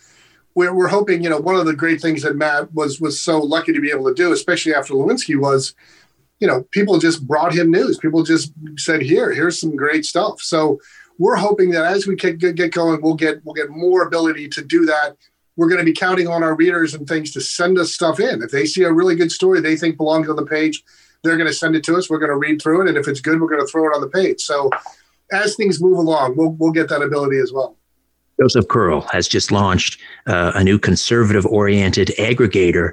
[0.55, 1.25] we're, we're hoping.
[1.25, 3.91] You know, one of the great things that Matt was was so lucky to be
[3.91, 5.75] able to do, especially after Lewinsky, was,
[6.39, 7.97] you know, people just brought him news.
[7.97, 10.79] People just said, "Here, here's some great stuff." So
[11.21, 14.65] we're hoping that as we get, get going, we'll get we'll get more ability to
[14.65, 15.17] do that.
[15.55, 18.43] We're going to be counting on our readers and things to send us stuff in.
[18.43, 20.83] If they see a really good story they think belongs on the page,
[21.23, 22.09] they're going to send it to us.
[22.09, 23.95] We're going to read through it, and if it's good, we're going to throw it
[23.95, 24.41] on the page.
[24.41, 24.71] So
[25.31, 27.77] as things move along, we'll we'll get that ability as well.
[28.41, 32.93] Joseph Curl has just launched uh, a new conservative oriented aggregator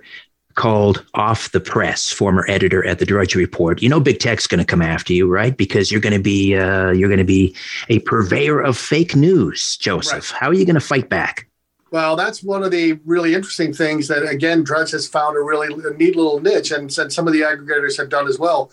[0.57, 3.81] called Off the Press, former editor at the Drudge Report.
[3.81, 5.55] You know, big tech's going to come after you, right?
[5.55, 7.55] Because you're going to be uh, you're going to be
[7.87, 10.33] a purveyor of fake news, Joseph.
[10.33, 10.39] Right.
[10.39, 11.47] How are you going to fight back?
[11.91, 15.67] Well, that's one of the really interesting things that again Drudge has found a really
[15.67, 18.71] a neat little niche, and, and some of the aggregators have done as well.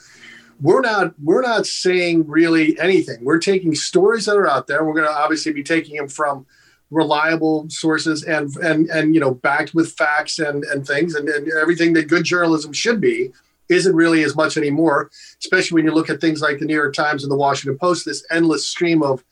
[0.60, 3.22] We're not we're not saying really anything.
[3.22, 4.84] We're taking stories that are out there.
[4.84, 6.46] We're going to obviously be taking them from
[6.90, 11.14] reliable sources and and and you know backed with facts and and things.
[11.14, 13.32] And, and everything that good journalism should be
[13.70, 16.92] isn't really as much anymore especially when you look at things like the new york
[16.92, 19.24] times and the washington post this endless stream of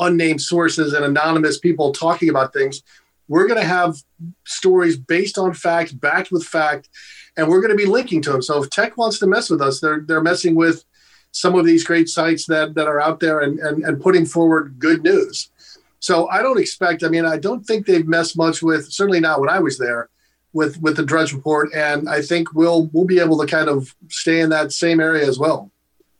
[0.00, 2.82] unnamed sources and anonymous people talking about things.
[3.28, 3.96] We're going to have
[4.44, 6.88] stories based on fact backed with fact
[7.36, 8.42] and we're going to be linking to them.
[8.42, 10.84] So if tech wants to mess with us they're they're messing with
[11.32, 14.76] some of these great sites that that are out there and and, and putting forward
[14.78, 15.49] good news
[16.00, 17.04] so I don't expect.
[17.04, 18.90] I mean, I don't think they've messed much with.
[18.90, 20.08] Certainly not when I was there
[20.52, 23.94] with with the Drudge Report, and I think we'll we'll be able to kind of
[24.08, 25.70] stay in that same area as well.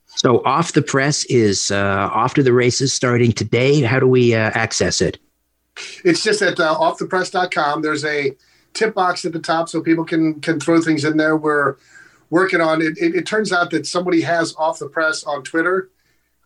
[0.07, 3.81] So off the press is uh, off to the races starting today.
[3.81, 5.19] How do we uh, access it?
[6.05, 7.81] It's just at uh, offthepress.com.
[7.81, 8.37] There's a
[8.75, 11.37] tip box at the top so people can can throw things in there.
[11.37, 11.77] We're
[12.29, 12.99] working on it.
[12.99, 15.89] It, it turns out that somebody has off the press on Twitter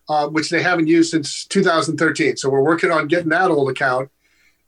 [0.08, 2.36] uh, which they haven't used since 2013.
[2.36, 4.10] So we're working on getting that old account,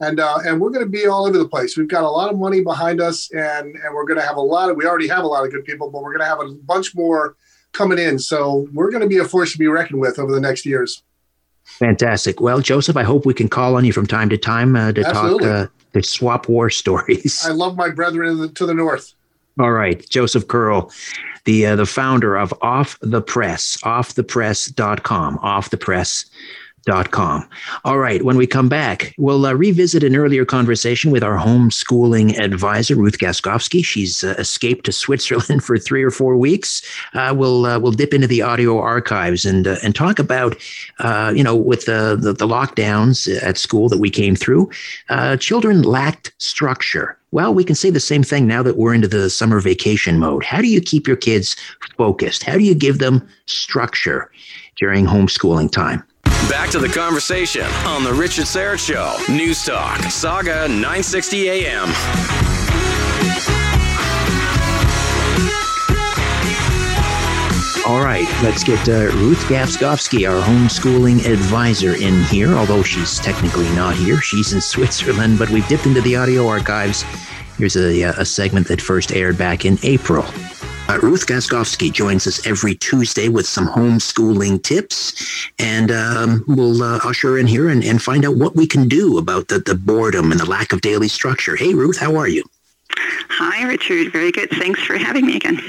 [0.00, 1.76] and uh, and we're going to be all over the place.
[1.76, 4.42] We've got a lot of money behind us, and and we're going to have a
[4.42, 4.76] lot of.
[4.76, 6.94] We already have a lot of good people, but we're going to have a bunch
[6.94, 7.36] more
[7.72, 8.18] coming in.
[8.18, 11.02] So we're going to be a force to be reckoned with over the next years.
[11.64, 12.40] Fantastic.
[12.40, 15.04] Well, Joseph, I hope we can call on you from time to time uh, to
[15.04, 15.48] Absolutely.
[15.48, 17.44] talk uh, to swap war stories.
[17.44, 19.14] I love my brethren the, to the north.
[19.58, 20.92] All right, Joseph Curl,
[21.44, 27.48] the uh, the founder of Off the Press, offthepress.com, offthepress.com.
[27.84, 32.38] All right, when we come back, we'll uh, revisit an earlier conversation with our homeschooling
[32.38, 33.82] advisor, Ruth Gaskovski.
[33.82, 36.82] She's uh, escaped to Switzerland for three or four weeks.
[37.14, 40.54] Uh, we'll uh, we'll dip into the audio archives and uh, and talk about,
[41.34, 44.70] you know, with the, the, the lockdowns at school that we came through,
[45.38, 49.28] children lacked structure well, we can say the same thing now that we're into the
[49.28, 50.42] summer vacation mode.
[50.42, 51.54] How do you keep your kids
[51.98, 52.44] focused?
[52.44, 54.30] How do you give them structure
[54.76, 56.02] during homeschooling time?
[56.48, 59.18] Back to the conversation on The Richard Syrett Show.
[59.30, 63.55] News Talk, Sauga 960 AM.
[67.86, 72.52] All right, let's get uh, Ruth Gaskovski, our homeschooling advisor, in here.
[72.52, 77.04] Although she's technically not here, she's in Switzerland, but we've dipped into the audio archives.
[77.58, 80.24] Here's a, uh, a segment that first aired back in April.
[80.88, 86.98] Uh, Ruth Gaskovski joins us every Tuesday with some homeschooling tips, and um, we'll uh,
[87.04, 90.32] usher in here and, and find out what we can do about the, the boredom
[90.32, 91.54] and the lack of daily structure.
[91.54, 92.42] Hey, Ruth, how are you?
[92.98, 94.12] Hi, Richard.
[94.12, 94.50] Very good.
[94.50, 95.60] Thanks for having me again.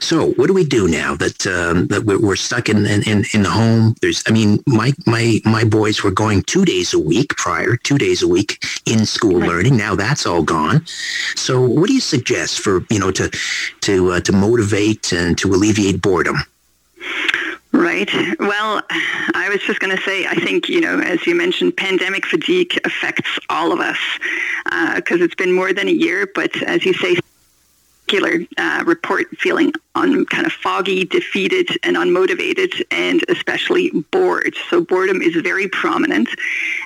[0.00, 3.50] So, what do we do now that um, that we're, stuck in, in in the
[3.50, 3.94] home?
[4.00, 7.98] There's, I mean, my my my boys were going two days a week prior, two
[7.98, 9.48] days a week in school right.
[9.48, 9.76] learning.
[9.76, 10.84] Now that's all gone.
[11.36, 13.30] So, what do you suggest for you know to
[13.82, 16.38] to uh, to motivate and to alleviate boredom?
[17.74, 18.08] Right.
[18.38, 18.82] Well,
[19.34, 22.80] I was just going to say, I think, you know, as you mentioned, pandemic fatigue
[22.84, 23.98] affects all of us
[24.94, 26.30] because uh, it's been more than a year.
[26.32, 27.18] But as you say,
[28.06, 34.54] particular uh, report feeling on kind of foggy, defeated, and unmotivated, and especially bored.
[34.70, 36.28] So boredom is very prominent,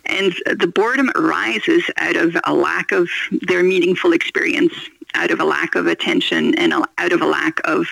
[0.07, 3.11] and the boredom arises out of a lack of
[3.43, 4.73] their meaningful experience,
[5.15, 7.87] out of a lack of attention, and out of a lack of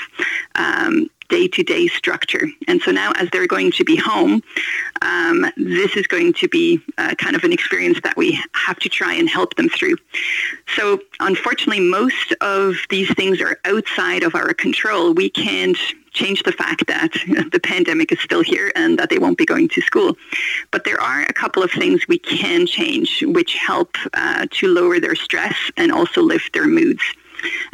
[0.54, 2.49] um, day-to-day structure.
[2.69, 4.43] And so now as they're going to be home,
[5.03, 8.89] um, this is going to be uh, kind of an experience that we have to
[8.89, 9.97] try and help them through.
[10.77, 15.12] So unfortunately, most of these things are outside of our control.
[15.12, 15.79] We can't
[16.12, 17.12] change the fact that
[17.53, 20.17] the pandemic is still here and that they won't be going to school.
[20.71, 24.99] But there are a couple of things we can change which help uh, to lower
[24.99, 27.03] their stress and also lift their moods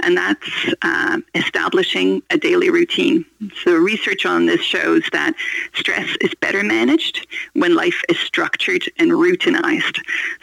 [0.01, 3.25] and that's uh, establishing a daily routine.
[3.65, 5.35] So research on this shows that
[5.75, 10.01] stress is better managed when life is structured and routinized.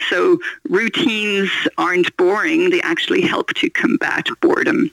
[0.08, 4.90] So routines aren't boring, they actually help to combat boredom.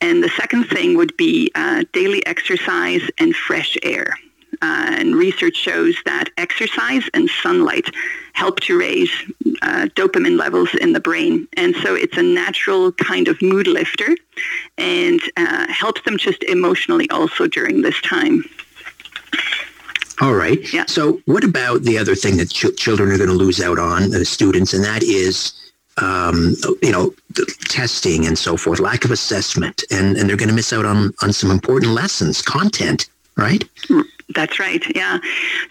[0.00, 4.14] And the second thing would be uh, daily exercise and fresh air.
[4.60, 7.94] Uh, and research shows that exercise and sunlight
[8.38, 9.10] help to raise
[9.62, 11.48] uh, dopamine levels in the brain.
[11.56, 14.16] And so it's a natural kind of mood lifter
[14.78, 18.44] and uh, helps them just emotionally also during this time.
[20.20, 20.60] All right.
[20.72, 20.86] Yeah.
[20.86, 24.10] So, what about the other thing that ch- children are going to lose out on,
[24.10, 25.52] the students, and that is,
[25.96, 27.14] um, you know,
[27.68, 31.12] testing and so forth, lack of assessment, and, and they're going to miss out on,
[31.22, 33.64] on some important lessons, content, right?
[34.34, 34.82] That's right.
[34.94, 35.18] Yeah.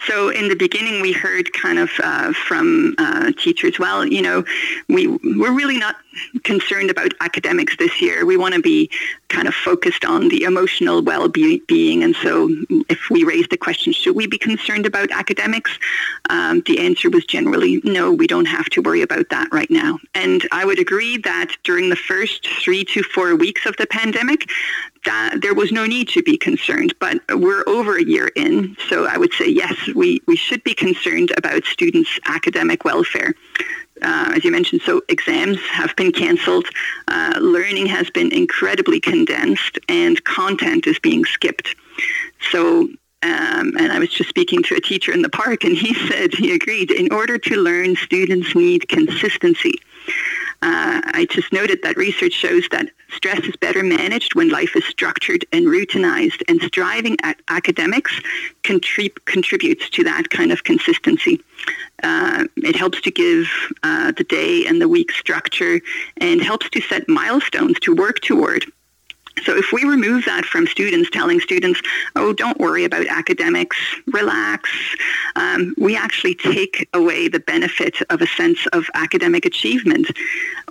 [0.06, 4.44] So in the beginning, we heard kind of uh, from uh, teachers, well, you know,
[4.88, 5.96] we we're really not
[6.42, 8.26] concerned about academics this year.
[8.26, 8.90] We want to be
[9.28, 12.02] kind of focused on the emotional well-being.
[12.02, 12.48] And so
[12.88, 15.78] if we raise the question, should we be concerned about academics?
[16.30, 19.98] Um, the answer was generally, no, we don't have to worry about that right now.
[20.14, 24.50] And I would agree that during the first three to four weeks of the pandemic,
[25.04, 26.94] that there was no need to be concerned.
[26.98, 30.74] But we're over a year in, so I would say yes, we, we should be
[30.74, 33.34] concerned about students' academic welfare.
[34.02, 36.66] Uh, as you mentioned, so exams have been cancelled,
[37.08, 41.74] uh, learning has been incredibly condensed, and content is being skipped.
[42.52, 42.88] So
[43.22, 46.34] um, and I was just speaking to a teacher in the park, and he said
[46.34, 46.90] he agreed.
[46.90, 49.74] In order to learn, students need consistency.
[50.60, 54.84] Uh, I just noted that research shows that stress is better managed when life is
[54.86, 58.20] structured and routinized, and striving at academics
[58.64, 61.40] contrib- contributes to that kind of consistency.
[62.02, 63.46] Uh, it helps to give
[63.84, 65.80] uh, the day and the week structure
[66.16, 68.64] and helps to set milestones to work toward.
[69.44, 71.80] So if we remove that from students, telling students,
[72.16, 73.76] oh, don't worry about academics,
[74.06, 74.68] relax,
[75.36, 80.10] um, we actually take away the benefit of a sense of academic achievement.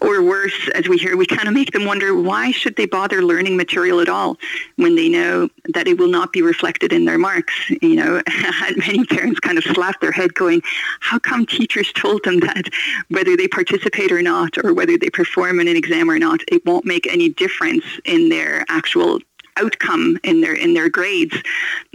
[0.01, 3.23] Or worse, as we hear, we kind of make them wonder, why should they bother
[3.23, 4.37] learning material at all
[4.75, 7.53] when they know that it will not be reflected in their marks?
[7.81, 8.21] You know,
[8.77, 10.61] many parents kind of slap their head going,
[10.99, 12.69] how come teachers told them that
[13.09, 16.65] whether they participate or not, or whether they perform in an exam or not, it
[16.65, 19.19] won't make any difference in their actual
[19.57, 21.35] outcome in their in their grades.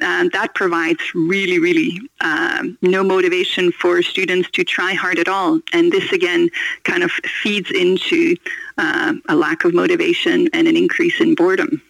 [0.00, 5.60] And that provides really, really um, no motivation for students to try hard at all.
[5.72, 6.50] And this again
[6.84, 7.10] kind of
[7.42, 8.36] feeds into
[8.78, 11.82] uh, a lack of motivation and an increase in boredom.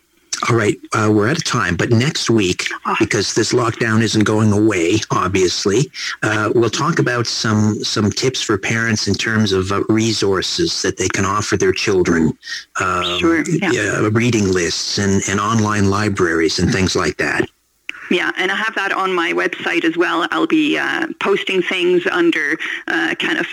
[0.50, 2.96] All right, uh, we're out of time, but next week, ah.
[2.98, 5.90] because this lockdown isn't going away, obviously,
[6.24, 10.96] uh, we'll talk about some some tips for parents in terms of uh, resources that
[10.96, 12.36] they can offer their children,
[12.80, 14.08] um, sure, yeah.
[14.12, 17.48] reading lists and, and online libraries and things like that.
[18.10, 20.26] Yeah, and I have that on my website as well.
[20.32, 23.46] I'll be uh, posting things under uh, kind of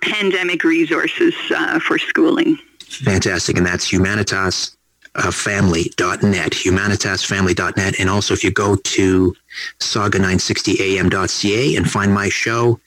[0.00, 2.56] pandemic resources uh, for schooling.
[2.78, 4.75] Fantastic, and that's Humanitas
[5.16, 8.00] uh, family.net, humanitasfamily.net.
[8.00, 9.34] And also, if you go to
[9.80, 12.78] sauga960am.ca and find my show,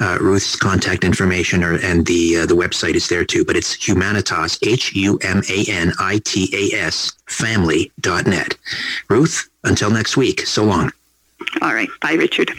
[0.00, 3.44] uh, Ruth's contact information or, and the uh, the website is there too.
[3.44, 5.12] But it's Humanitas, H-U-M-A-N-I-T-A-S,
[7.26, 8.56] family.net.
[9.08, 10.90] Ruth, until next week, so long.
[11.62, 11.88] All right.
[12.00, 12.50] Bye, Richard.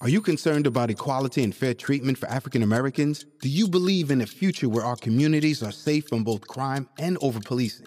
[0.00, 3.24] Are you concerned about equality and fair treatment for African Americans?
[3.40, 7.16] Do you believe in a future where our communities are safe from both crime and
[7.22, 7.86] over policing?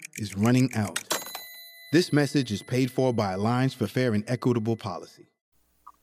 [0.17, 0.99] is running out.
[1.91, 5.27] This message is paid for by Alliance for Fair and Equitable Policy.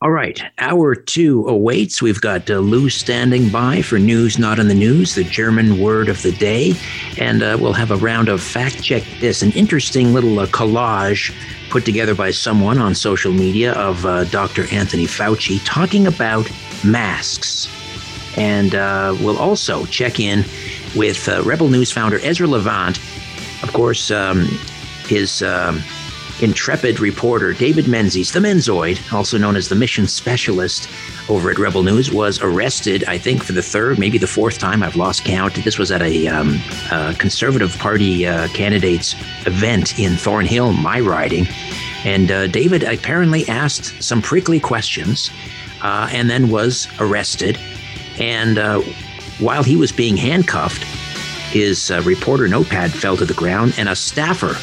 [0.00, 2.00] All right, hour two awaits.
[2.00, 6.08] We've got uh, Lou standing by for News Not in the News, the German word
[6.08, 6.74] of the day.
[7.18, 11.34] And uh, we'll have a round of fact check this, an interesting little uh, collage
[11.68, 14.72] put together by someone on social media of uh, Dr.
[14.72, 16.48] Anthony Fauci talking about
[16.84, 17.68] masks.
[18.36, 20.44] And uh, we'll also check in
[20.94, 23.00] with uh, Rebel News founder Ezra Levant.
[23.62, 24.46] Of course, um,
[25.06, 25.42] his.
[25.42, 25.82] Um,
[26.40, 30.88] intrepid reporter David Menzies, the Menzoid, also known as the mission specialist
[31.28, 34.82] over at Rebel News, was arrested, I think, for the third, maybe the fourth time.
[34.82, 35.56] I've lost count.
[35.64, 36.60] This was at a, um,
[37.18, 39.14] Conservative Party uh, candidate's
[39.46, 41.46] event in Thornhill, my riding.
[42.04, 45.30] And uh, David apparently asked some prickly questions
[45.82, 47.58] uh, and then was arrested.
[48.20, 48.80] And uh,
[49.40, 50.84] while he was being handcuffed,
[51.50, 54.54] his uh, reporter notepad fell to the ground, and a staffer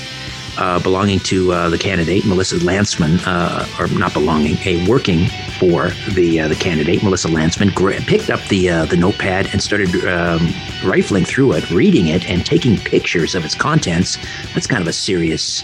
[0.58, 5.28] uh, belonging to uh, the candidate, Melissa Lantsman, uh, or not belonging, a working
[5.60, 9.62] for the uh, the candidate, Melissa Lantsman, gra- picked up the uh, the notepad and
[9.62, 10.54] started um,
[10.86, 14.18] rifling through it, reading it, and taking pictures of its contents.
[14.54, 15.64] That's kind of a serious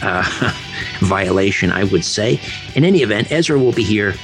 [1.00, 2.40] violation, I would say.
[2.74, 4.14] In any event, Ezra will be here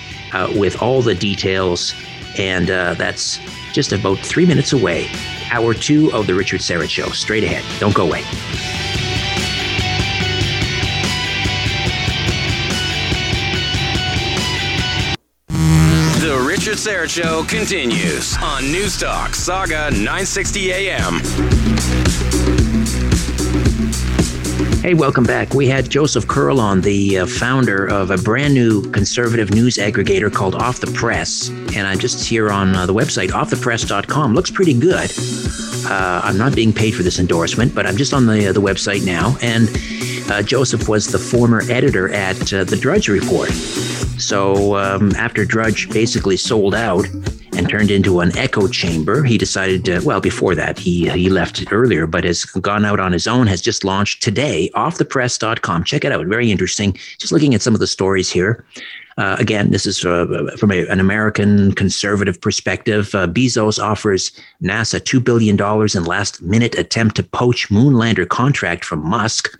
[0.56, 1.94] with all the details,
[2.36, 3.38] and that's
[3.72, 5.08] just about three minutes away.
[5.50, 7.08] Hour two of The Richard Syrett Show.
[7.10, 7.64] Straight ahead.
[7.80, 8.22] Don't go away.
[16.20, 21.18] The Richard Syrett Show continues on Newstalk Sauga 960 AM.
[24.80, 25.54] Hey, welcome back.
[25.54, 30.32] We had Joseph Curl on, the uh, founder of a brand new conservative news aggregator
[30.32, 31.48] called Off the Press.
[31.48, 34.34] And I'm just here on uh, the website, offthepress.com.
[34.34, 35.10] Looks pretty good.
[35.84, 38.60] Uh, I'm not being paid for this endorsement, but I'm just on the, uh, the
[38.60, 39.36] website now.
[39.42, 39.68] And
[40.30, 43.50] uh, Joseph was the former editor at uh, the Drudge Report.
[43.50, 47.04] So um, after Drudge basically sold out
[47.58, 51.64] and turned into an echo chamber, he decided to, well, before that, he, he left
[51.72, 55.82] earlier, but has gone out on his own, has just launched today, offthepress.com.
[55.82, 56.24] Check it out.
[56.26, 56.92] Very interesting.
[57.18, 58.64] Just looking at some of the stories here.
[59.16, 63.12] Uh, again, this is uh, from a, an American conservative perspective.
[63.12, 64.30] Uh, Bezos offers
[64.62, 65.56] NASA $2 billion
[65.96, 69.58] in last minute attempt to poach moonlander contract from Musk.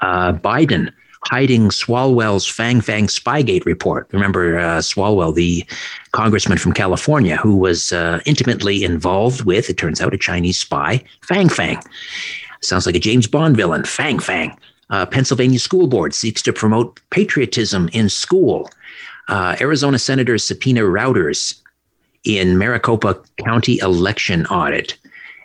[0.00, 0.90] Uh, Biden
[1.24, 4.08] hiding Swalwell's Fang Fang Spygate report.
[4.12, 5.64] Remember uh, Swalwell, the
[6.12, 11.02] congressman from California who was uh, intimately involved with, it turns out, a Chinese spy,
[11.22, 11.82] Fang Fang.
[12.62, 14.56] Sounds like a James Bond villain, Fang Fang.
[14.90, 18.70] Uh, Pennsylvania School Board seeks to promote patriotism in school.
[19.28, 21.60] Uh, Arizona senators subpoena routers
[22.24, 24.96] in Maricopa County election audit.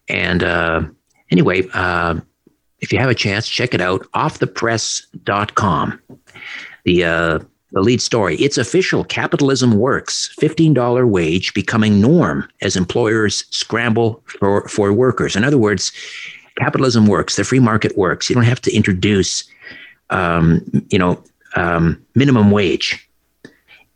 [0.07, 0.83] And uh,
[1.29, 2.19] anyway, uh,
[2.83, 5.99] if you have a chance, check it out, offthepress.com.
[6.83, 7.39] The, uh,
[7.71, 9.03] the lead story it's official.
[9.03, 10.35] Capitalism works.
[10.39, 15.35] $15 wage becoming norm as employers scramble for, for workers.
[15.35, 15.91] In other words
[16.59, 17.35] capitalism works.
[17.35, 18.29] The free market works.
[18.29, 19.43] You don't have to introduce
[20.09, 21.23] um, you know
[21.55, 23.09] um, minimum wage.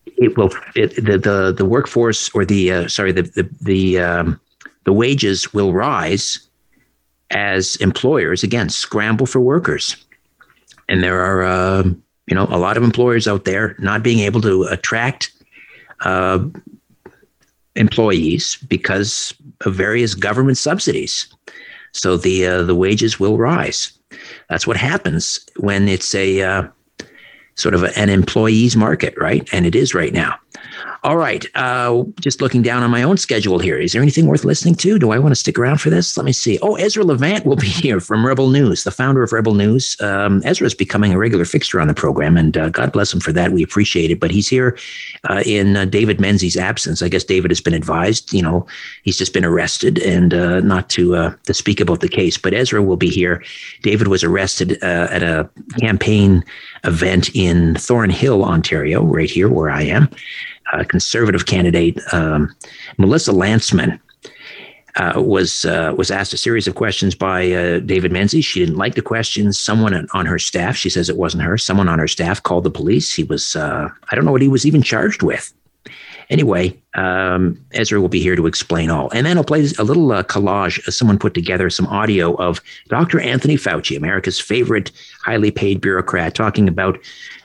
[0.05, 4.39] It will it, the, the the workforce or the uh, sorry the the the, um,
[4.85, 6.46] the wages will rise
[7.31, 9.95] as employers again scramble for workers.
[10.89, 11.83] And there are uh,
[12.27, 15.31] you know a lot of employers out there not being able to attract
[16.01, 16.39] uh,
[17.75, 21.27] employees because of various government subsidies.
[21.93, 23.91] So the uh, the wages will rise.
[24.49, 26.67] That's what happens when it's a uh,
[27.55, 29.47] sort of a, an employees market right?
[29.51, 30.35] And it is right now
[31.03, 31.45] all right.
[31.55, 33.77] Uh, just looking down on my own schedule here.
[33.77, 34.97] Is there anything worth listening to?
[34.97, 36.17] Do I want to stick around for this?
[36.17, 36.57] Let me see.
[36.61, 39.99] Oh, Ezra Levant will be here from Rebel News, the founder of Rebel News.
[40.01, 43.19] Um, Ezra is becoming a regular fixture on the program, and uh, God bless him
[43.19, 43.51] for that.
[43.51, 44.19] We appreciate it.
[44.19, 44.77] But he's here
[45.29, 47.01] uh, in uh, David Menzies' absence.
[47.01, 48.33] I guess David has been advised.
[48.33, 48.65] You know,
[49.03, 52.37] he's just been arrested, and uh, not to uh, to speak about the case.
[52.37, 53.43] But Ezra will be here.
[53.81, 56.43] David was arrested at a campaign
[56.83, 60.09] event in Thornhill, Ontario, right here where I am
[60.73, 62.55] uh, conservative candidate, um,
[62.97, 63.99] Melissa Lantsman,
[64.97, 68.45] uh, was uh, was asked a series of questions by uh, David Menzies.
[68.45, 69.57] She didn't like the questions.
[69.57, 71.57] Someone on her staff, she says it wasn't her.
[71.57, 73.13] Someone on her staff called the police.
[73.13, 75.53] He was uh, I don't know what he was even charged with.
[76.29, 80.11] Anyway, um, Ezra will be here to explain all, and then I'll play a little
[80.11, 80.81] uh, collage.
[80.91, 82.59] Someone put together some audio of
[82.89, 83.19] Dr.
[83.21, 84.91] Anthony Fauci, America's favorite
[85.23, 86.97] highly paid bureaucrat, talking about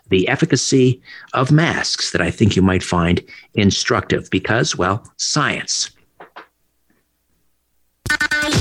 [0.09, 1.01] the efficacy
[1.33, 3.23] of masks that I think you might find
[3.55, 5.91] instructive because, well, science.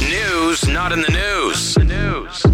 [0.10, 1.78] News not in the news.
[1.78, 2.46] news.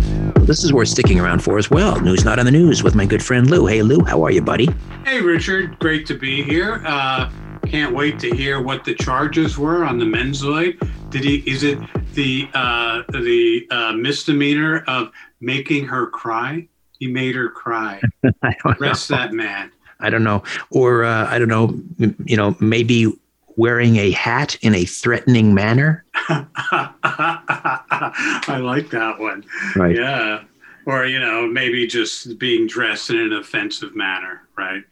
[0.48, 2.00] This is worth sticking around for as well.
[2.00, 3.66] News not in the news with my good friend Lou.
[3.66, 4.70] Hey, Lou, how are you, buddy?
[5.04, 5.78] Hey, Richard.
[5.80, 6.82] Great to be here.
[6.86, 7.30] Uh,
[7.66, 10.80] can't wait to hear what the charges were on the Menzoid.
[11.10, 11.38] Did he?
[11.50, 11.80] Is it
[12.14, 15.12] the uh, the uh, misdemeanor of
[15.42, 16.68] making her cry?
[17.00, 18.02] He made her cry.
[18.80, 19.72] Rest that man.
[20.00, 20.44] I don't know.
[20.72, 21.80] Or uh, I don't know,
[22.26, 23.12] you know, maybe
[23.56, 26.06] wearing a hat in a threatening manner.
[26.14, 27.00] I
[28.62, 29.44] like that one.
[29.76, 29.96] Right.
[29.96, 30.44] Yeah.
[30.86, 34.84] Or, you know, maybe just being dressed in an offensive manner, right?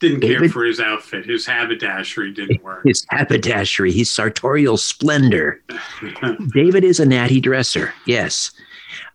[0.00, 1.24] Didn't David, care for his outfit.
[1.24, 2.82] His haberdashery didn't work.
[2.84, 5.62] His haberdashery, his sartorial splendor.
[6.52, 8.50] David is a natty dresser, yes.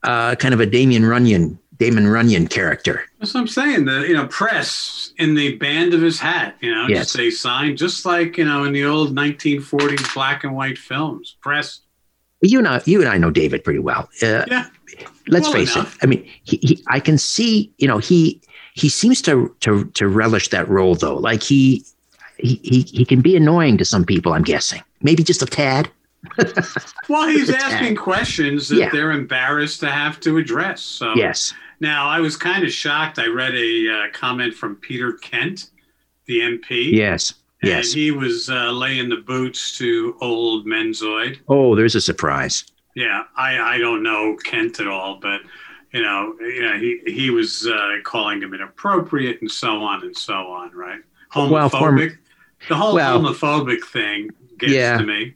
[0.04, 3.06] Uh, kind of a Damien Runyon Damon Runyon character.
[3.20, 3.86] That's what I'm saying.
[3.86, 6.56] The you know press in the band of his hat.
[6.60, 7.00] You know, yes.
[7.00, 11.38] just say sign, just like you know in the old 1940s black and white films.
[11.42, 11.80] Press.
[12.42, 14.10] You and I, you and I know David pretty well.
[14.22, 14.68] Uh, yeah.
[15.28, 15.96] Let's well face enough.
[15.96, 16.00] it.
[16.04, 17.72] I mean, he, he, I can see.
[17.78, 18.42] You know, he
[18.74, 21.16] he seems to to to relish that role though.
[21.16, 21.86] Like he
[22.38, 24.34] he he, he can be annoying to some people.
[24.34, 25.90] I'm guessing, maybe just a tad.
[27.08, 28.90] well, he's asking questions that yeah.
[28.90, 30.82] they're embarrassed to have to address.
[30.82, 31.54] So yes.
[31.80, 33.20] Now, I was kind of shocked.
[33.20, 35.70] I read a uh, comment from Peter Kent,
[36.26, 36.92] the MP.
[36.92, 37.34] Yes.
[37.62, 37.92] Yes.
[37.92, 41.40] He was uh, laying the boots to old Menzoid.
[41.48, 42.66] Oh, there's a surprise.
[42.96, 45.42] Yeah, I, I don't know Kent at all, but
[45.92, 50.16] you know, you know, he he was uh, calling him inappropriate and so on and
[50.16, 51.02] so on, right?
[51.34, 51.52] Homophobic.
[51.52, 52.20] Well, form-
[52.68, 54.98] the whole well, homophobic thing gets yeah.
[54.98, 55.34] to me.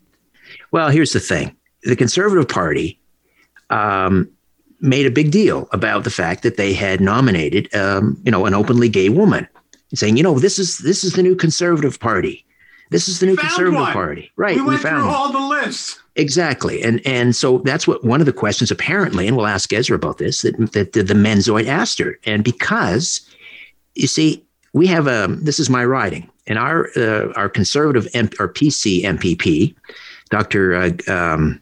[0.72, 3.00] Well, here's the thing: the Conservative Party
[3.70, 4.30] um,
[4.84, 8.54] made a big deal about the fact that they had nominated, um, you know, an
[8.54, 9.48] openly gay woman,
[9.96, 12.46] saying, you know, this is this is the new Conservative Party.
[12.92, 13.94] This is the new Conservative one.
[13.94, 14.58] Party, right?
[14.58, 15.16] We went found through one.
[15.16, 16.00] all the lists.
[16.16, 19.96] Exactly, and and so that's what one of the questions apparently, and we'll ask Ezra
[19.96, 23.22] about this that that the, the Menzoid asked her, and because
[23.96, 28.30] you see, we have a this is my writing, and our uh, our conservative M,
[28.40, 29.74] our PC MPP,
[30.30, 31.60] Doctor, uh, um,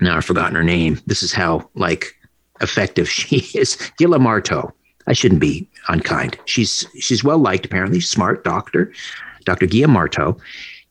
[0.00, 0.98] now I've forgotten her name.
[1.06, 2.17] This is how like
[2.60, 4.72] effective she is, Gila Martow.
[5.06, 6.38] I shouldn't be unkind.
[6.44, 8.92] She's she's well liked apparently, smart doctor,
[9.44, 9.66] Dr.
[9.66, 10.38] Gila Martow.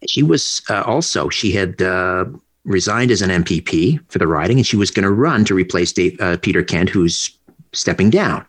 [0.08, 2.26] She was uh, also she had uh,
[2.66, 5.92] resigned as an MPP for the riding, and she was going to run to replace
[5.92, 7.38] Dave, uh, Peter Kent, who's
[7.74, 8.46] stepping down.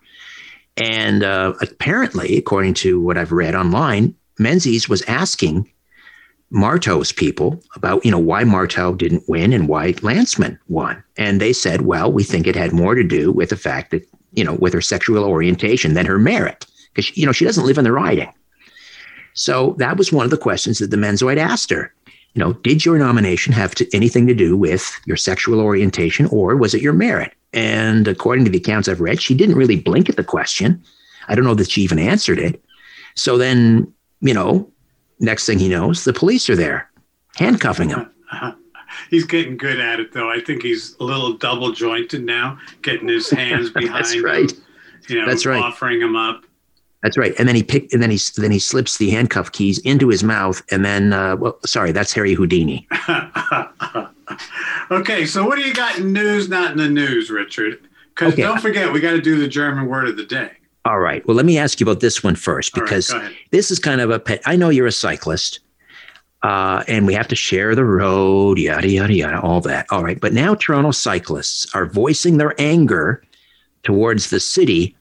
[0.78, 5.70] And uh, apparently, according to what I've read online, Menzies was asking
[6.50, 11.02] Martow's people about, you know, why Marto didn't win and why Lantsman won.
[11.16, 14.08] And they said, well, we think it had more to do with the fact that,
[14.32, 17.78] you know, with her sexual orientation than her merit, because, you know, she doesn't live
[17.78, 18.32] in the riding.
[19.34, 21.92] So that was one of the questions that the Menzoid asked her.
[22.34, 26.56] You know, did your nomination have to, anything to do with your sexual orientation or
[26.56, 27.32] was it your merit?
[27.52, 30.82] And according to the accounts I've read, she didn't really blink at the question.
[31.28, 32.62] I don't know that she even answered it.
[33.14, 34.70] So then, you know,
[35.20, 36.90] next thing he knows, the police are there
[37.36, 38.10] handcuffing him.
[39.10, 40.30] He's getting good at it, though.
[40.30, 44.52] I think he's a little double jointed now, getting his hands behind That's him, right.
[45.08, 45.62] you know, That's right.
[45.62, 46.44] offering him up.
[47.02, 47.32] That's right.
[47.38, 50.24] And then he picked, and then he then he slips the handcuff keys into his
[50.24, 52.88] mouth, and then, uh, well, sorry, that's Harry Houdini.
[54.90, 57.78] okay, so what do you got in news, not in the news, Richard?
[58.14, 58.42] Because Okay.
[58.42, 60.50] don't forget, we got to do the German word of the day.
[60.88, 61.26] All right.
[61.26, 63.36] Well, let me ask you about this one first right, because ahead.
[63.50, 64.40] this is kind of a pet.
[64.46, 65.60] I know you're a cyclist,
[66.42, 69.84] uh, and we have to share the road, yada yada yada, all that.
[69.90, 70.18] All right.
[70.18, 73.22] But now Toronto cyclists are voicing their anger
[73.82, 74.96] towards the city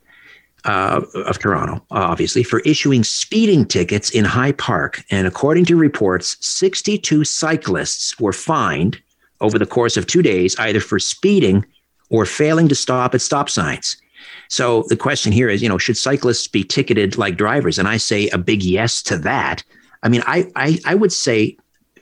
[0.66, 5.06] uh, of Toronto, obviously, for issuing speeding tickets in High Park.
[5.10, 9.02] And according to reports, 62 cyclists were fined
[9.40, 11.66] over the course of two days, either for speeding
[12.10, 13.96] or failing to stop at stop signs.
[14.50, 17.78] So the question here is, you know, should cyclists be ticketed like drivers?
[17.80, 19.64] And I say a big yes to that.
[20.04, 21.58] I mean, I I, I would say,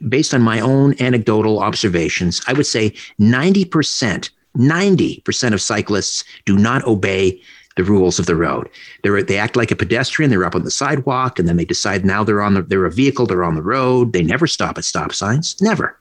[0.08, 6.86] based on my own anecdotal observations, I would say 90%, 90% of cyclists do not
[6.86, 7.42] obey
[7.76, 8.70] the rules of the road.
[9.04, 10.32] They're, they act like a pedestrian.
[10.32, 12.92] They're up on the sidewalk, and then they decide now they're on the they're a
[12.92, 13.26] vehicle.
[13.26, 14.14] They're on the road.
[14.14, 15.62] They never stop at stop signs.
[15.62, 16.00] Never.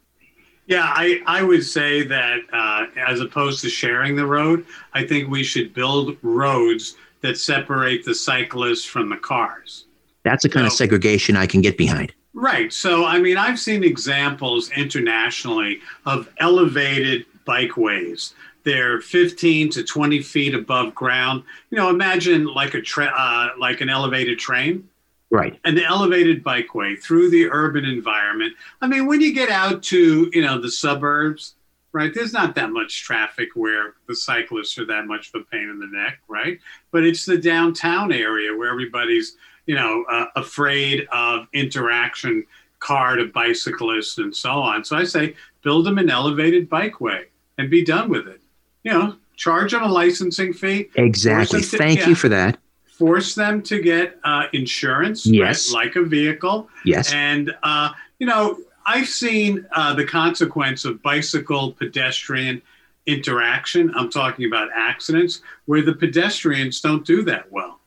[0.66, 5.28] Yeah, I, I would say that uh, as opposed to sharing the road, I think
[5.28, 9.86] we should build roads that separate the cyclists from the cars.
[10.24, 12.12] That's the kind of segregation I can get behind.
[12.32, 12.72] Right.
[12.72, 18.32] So, I mean, I've seen examples internationally of elevated bikeways.
[18.64, 21.44] They're 15 to 20 feet above ground.
[21.70, 24.88] You know, imagine like a tra- uh, like an elevated train,
[25.34, 25.58] Right.
[25.64, 28.52] an elevated bikeway through the urban environment.
[28.80, 31.54] I mean, when you get out to you know the suburbs,
[31.92, 32.12] right?
[32.14, 35.78] There's not that much traffic where the cyclists are that much of a pain in
[35.80, 36.60] the neck, right?
[36.92, 42.44] But it's the downtown area where everybody's you know uh, afraid of interaction,
[42.78, 44.84] car to bicyclist and so on.
[44.84, 47.24] So I say build them an elevated bikeway
[47.58, 48.40] and be done with it.
[48.84, 50.90] You know, charge them a licensing fee.
[50.94, 51.58] Exactly.
[51.60, 52.58] Force them to- Thank yeah you for that.
[52.98, 55.72] Force them to get uh, insurance, Yes.
[55.72, 56.68] right, like a vehicle.
[56.84, 57.12] Yes.
[57.12, 62.62] And, uh, you know, I've seen uh, the consequence of bicycle pedestrian
[63.06, 63.92] interaction.
[63.96, 67.80] I'm talking about accidents where the pedestrians don't do that well.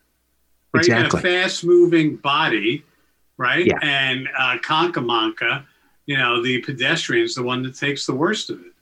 [0.74, 0.86] Right?
[0.86, 1.20] Exactly.
[1.20, 2.84] A fast moving body,
[3.38, 3.66] right?
[3.66, 3.80] Yeah.
[3.82, 5.66] And uh, Concamanca,
[6.06, 8.74] you know, the pedestrian's the one that takes the worst of it.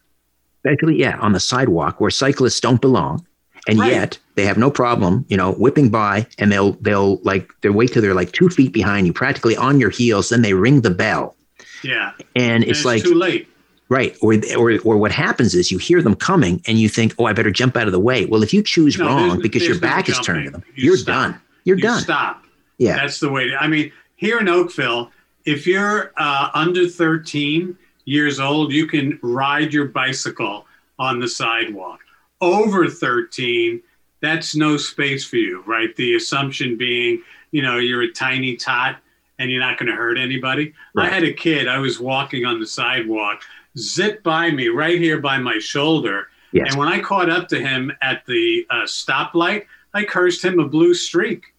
[0.64, 3.26] Basically, yeah, on the sidewalk where cyclists don't belong,
[3.68, 3.92] and Right.
[3.92, 7.92] yet they have no problem, you know, whipping by, and they'll they'll like they wait
[7.94, 10.30] till they're like two feet behind you, practically on your heels.
[10.30, 11.36] Then they ring the bell,
[11.84, 12.12] Yeah.
[12.36, 13.48] and And it's, like too late.
[13.90, 17.26] right, or or or what happens is you hear them coming, and you think, oh,
[17.26, 18.26] I better jump out of the way.
[18.26, 20.52] Well, if you choose No, wrong there's- because your there's no back is turned to
[20.52, 21.32] them, You you're stop.
[21.32, 21.42] done.
[21.64, 22.02] You're you done.
[22.02, 22.44] Stop.
[22.78, 23.50] Yeah, That's the way.
[23.50, 25.10] To, I mean, here in Oakville,
[25.46, 30.66] if you're uh, under 13 years old, you can ride your bicycle
[31.00, 32.00] on the sidewalk.
[32.42, 33.82] Over 13,
[34.22, 35.96] that's no space for you, right?
[35.96, 37.22] The assumption being,
[37.52, 38.98] you know, you're a tiny tot
[39.40, 40.74] and you're not going to hurt anybody.
[40.94, 41.12] Right.
[41.12, 43.42] I had a kid, I was walking on the sidewalk,
[43.78, 46.28] zip by me right here by my shoulder.
[46.52, 46.68] Yes.
[46.70, 50.68] And when I caught up to him at the uh, stoplight, I cursed him a
[50.68, 51.54] blue streak.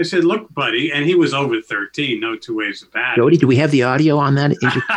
[0.00, 2.20] I said, "Look, buddy," and he was over thirteen.
[2.20, 3.20] No two ways about it.
[3.20, 4.52] Jody, do we have the audio on that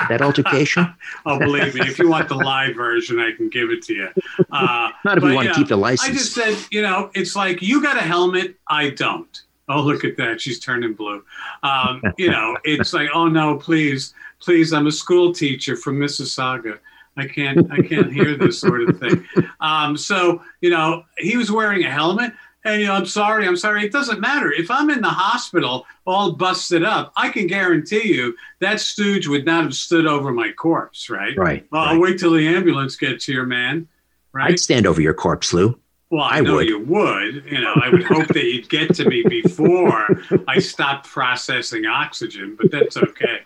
[0.08, 0.93] that altercation?
[1.26, 4.10] oh, believe me, if you want the live version, I can give it to you.
[4.49, 6.10] Uh, Not if you want to keep the license.
[6.10, 9.41] I just said, you know, it's like you got a helmet, I don't.
[9.68, 10.39] Oh, look at that.
[10.39, 11.24] She's turning blue.
[11.64, 16.80] Um, you know, it's like, oh no, please, please, I'm a school teacher from Mississauga.
[17.16, 19.24] I can't, I can't hear this sort of thing.
[19.60, 22.34] Um, so, you know, he was wearing a helmet.
[22.66, 23.86] And you know, I'm sorry, I'm sorry.
[23.86, 24.51] It doesn't matter.
[24.51, 29.45] If I'm in the hospital all busted up, I can guarantee you that stooge would
[29.45, 31.36] not have stood over my corpse, right?
[31.38, 31.68] Right.
[31.72, 31.93] Well, right.
[31.93, 33.88] I'll wait till the ambulance gets here, man.
[34.32, 34.51] Right.
[34.51, 35.78] I'd stand over your corpse, Lou.
[36.09, 36.68] Well, I, I know would.
[36.70, 37.43] you would.
[37.51, 40.07] You know, I would hope that you'd get to me before
[40.47, 43.39] I stopped processing oxygen, but that's okay.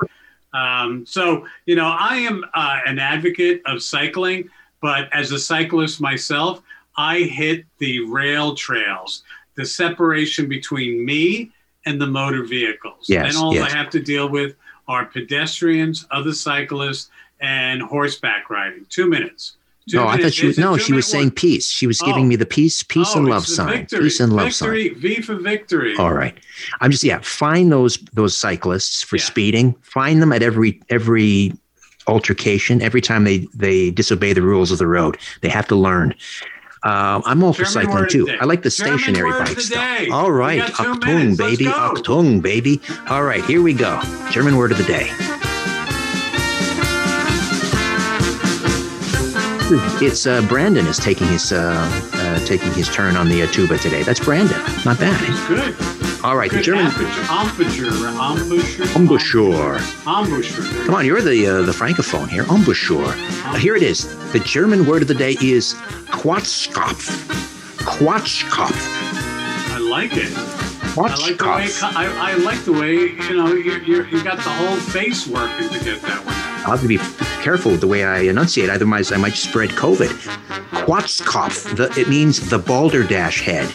[0.53, 4.49] Um, so, you know, I am uh, an advocate of cycling,
[4.81, 6.61] but as a cyclist myself,
[6.97, 9.23] I hit the rail trails,
[9.55, 11.51] the separation between me
[11.85, 13.05] and the motor vehicles.
[13.07, 13.71] Yes, and all yes.
[13.71, 14.55] I have to deal with
[14.87, 18.85] are pedestrians, other cyclists, and horseback riding.
[18.89, 19.57] Two minutes.
[19.89, 20.19] Two no, minutes.
[20.19, 21.69] I thought she was no, she was saying peace.
[21.69, 22.27] She was giving oh.
[22.27, 23.71] me the peace, peace oh, and love sign.
[23.71, 23.99] Victory.
[23.99, 24.89] Peace and love victory.
[24.89, 24.99] sign.
[24.99, 25.95] V for victory.
[25.97, 26.37] All right.
[26.81, 29.23] I'm just yeah, find those those cyclists for yeah.
[29.23, 29.73] speeding.
[29.81, 31.53] Find them at every every
[32.07, 35.17] altercation, every time they they disobey the rules of the road.
[35.41, 36.13] They have to learn.
[36.87, 38.29] Uh, I'm all for cycling too.
[38.39, 40.07] I like the German stationary bike stuff.
[40.09, 42.79] All right, Achtung, baby, Achtung, baby.
[43.09, 43.99] All right, here we go.
[44.31, 45.11] German word of the day.
[50.01, 51.75] It's uh, Brandon is taking his uh,
[52.13, 54.03] uh, taking his turn on the uh, tuba today.
[54.03, 54.57] That's Brandon.
[54.85, 55.47] Not bad.
[55.49, 55.96] Good.
[56.27, 59.79] All right, the German embouchure, embouchure, embouchure.
[60.05, 60.85] Embouchure.
[60.85, 62.43] Come on, you're the uh, the francophone here.
[62.43, 63.13] Embouchure.
[63.45, 64.13] Uh, here it is.
[64.33, 65.75] The German word of the day is
[66.07, 67.29] Quatschkopf.
[67.77, 68.73] Quatschkopf.
[69.71, 70.33] I like it.
[70.97, 74.49] I like the way I, I like the way you know you you got the
[74.49, 76.35] whole face working to get that one.
[76.35, 76.65] Out.
[76.65, 76.97] I'll have to be
[77.41, 80.09] careful with the way I enunciate, otherwise I might spread COVID.
[80.83, 81.77] Quatschkopf.
[81.77, 83.73] The, it means the balderdash head.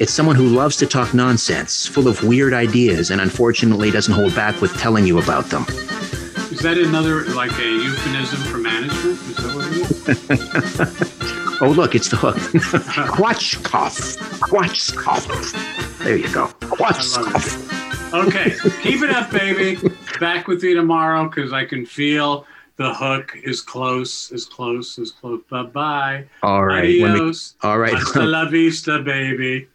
[0.00, 4.32] It's someone who loves to talk nonsense, full of weird ideas, and unfortunately doesn't hold
[4.32, 5.64] back with telling you about them.
[6.52, 9.18] Is that another like a euphemism for management?
[9.22, 10.92] Is that what it
[11.50, 11.62] is?
[11.62, 12.36] oh, look, it's the hook.
[13.16, 14.18] Quatschkopf.
[14.38, 15.98] Quatschkopf.
[16.04, 16.46] There you go.
[16.60, 18.14] Quatschkopf.
[18.14, 19.80] Okay, keep it up, baby.
[20.20, 22.46] Back with you tomorrow because I can feel
[22.76, 25.42] the hook is close, is close, is close.
[25.50, 26.24] Bye bye.
[26.44, 26.84] All right.
[26.84, 27.56] Adios.
[27.64, 27.94] We, all right.
[27.94, 29.68] Hasta la vista, baby.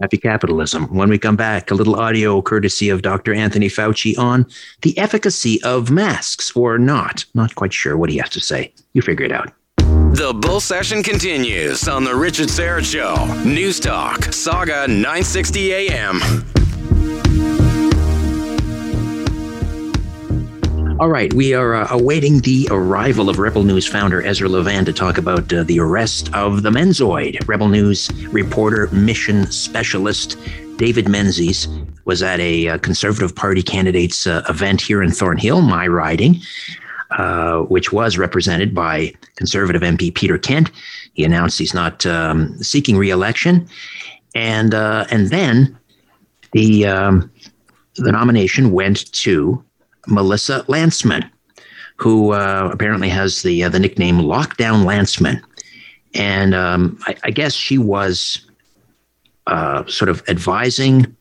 [0.00, 0.94] Happy capitalism.
[0.94, 3.32] When we come back, a little audio courtesy of Dr.
[3.32, 4.46] Anthony Fauci on
[4.82, 7.24] the efficacy of masks or not.
[7.34, 8.74] Not quite sure what he has to say.
[8.92, 9.52] You figure it out.
[9.78, 13.42] The bull session continues on the Richard Syrett Show.
[13.48, 16.20] News Talk, Sauga 960 AM.
[21.00, 24.92] All right, we are uh, awaiting the arrival of Rebel News founder Ezra Levant to
[24.92, 27.46] talk about uh, the arrest of the Menzoid.
[27.46, 30.36] Rebel News reporter, mission specialist
[30.76, 31.68] David Menzies
[32.04, 36.40] was at a uh, Conservative Party candidates uh, event here in Thornhill, my riding,
[37.12, 40.72] uh, which was represented by Conservative MP Peter Kent.
[41.14, 43.68] He announced he's not um, seeking re-election,
[44.34, 45.78] and and then
[46.50, 47.30] the um,
[47.94, 49.64] the nomination went to
[50.08, 51.30] Melissa Lantsman,
[51.96, 55.42] who uh, apparently has the uh, the nickname Lockdown Lantsman,
[56.14, 58.46] and um, I, I, guess she was
[59.46, 61.14] uh, sort of advising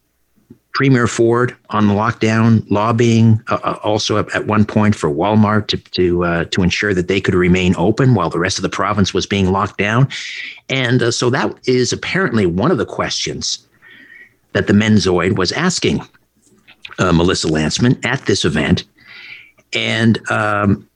[0.73, 5.67] Premier Ford on the lockdown, lobbying uh, uh, also at, at, one point for Walmart
[5.67, 8.69] to to uh, to ensure that they could remain open while the rest of the
[8.69, 10.07] province was being locked down,
[10.69, 13.67] and so that is apparently one of the questions
[14.53, 16.01] that the Menzoid was asking
[16.99, 18.83] uh, Melissa Lantsman at this event,
[19.73, 20.87] and um,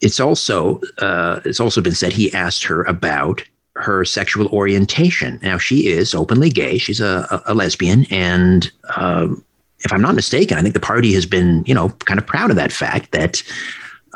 [0.00, 3.42] it's also uh, it's also been said he asked her about
[3.74, 5.38] her sexual orientation.
[5.42, 9.44] Now she is openly gay; she's a, a, lesbian, and um,
[9.80, 12.50] if I'm not mistaken, I think the party has been you know kind of proud
[12.50, 13.42] of that fact that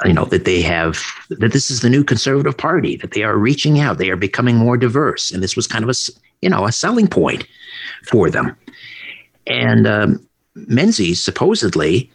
[0.04, 3.36] you know that they have that this is the new conservative party that they are
[3.36, 3.98] reaching out.
[3.98, 5.30] They are becoming more diverse.
[5.30, 5.94] And this was kind of a
[6.42, 7.46] you know a selling point
[8.06, 8.56] for them.
[9.46, 10.28] And um,
[10.66, 12.10] Menzies supposedly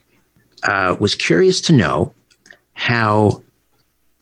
[0.63, 2.13] uh, was curious to know
[2.73, 3.41] how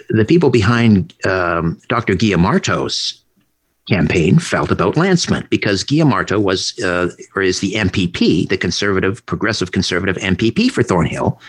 [0.09, 2.15] the people behind um, Dr.
[2.15, 3.23] Gila Martow's
[3.87, 9.25] campaign felt about Lantsman because Gila Martow was uh, or is the MPP, the conservative,
[9.25, 11.39] progressive conservative MPP for Thornhill.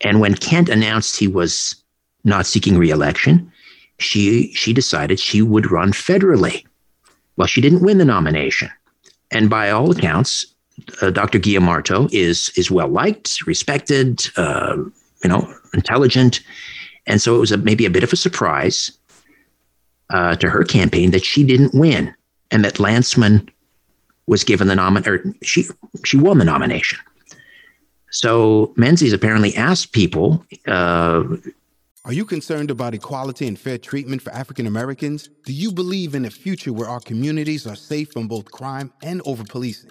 [0.00, 1.76] And when Kent announced he was
[2.24, 3.50] not seeking reelection,
[3.98, 6.64] she she decided she would run federally.
[7.36, 8.70] Well, she didn't win the nomination,
[9.30, 10.53] and by all accounts,
[11.00, 11.38] uh, Dr.
[11.38, 14.76] Gila Martow is is well liked, respected, uh,
[15.22, 16.40] you know, intelligent,
[17.06, 18.92] and so it was a, maybe a bit of a surprise
[20.10, 22.14] uh, to her campaign that she didn't win
[22.50, 23.48] and that Lantsman
[24.26, 25.64] was given the nomination, or she
[26.04, 26.98] she won the nomination.
[28.10, 30.44] So Menzies apparently asked people.
[30.66, 31.24] Uh,
[32.04, 35.28] Are you concerned about equality and fair treatment for African Americans?
[35.44, 39.20] Do you believe in a future where our communities are safe from both crime and
[39.24, 39.90] over policing?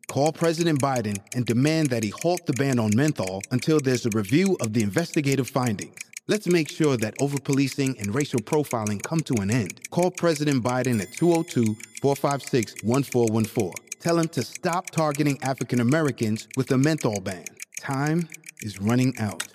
[0.11, 4.09] Call President Biden and demand that he halt the ban on menthol until there's a
[4.09, 5.95] review of the investigative findings.
[6.27, 9.89] Let's make sure that overpolicing and racial profiling come to an end.
[9.89, 13.71] Call President Biden at 202 456 1414.
[14.01, 17.45] Tell him to stop targeting African Americans with a menthol ban.
[17.79, 18.27] Time
[18.59, 19.47] is running out.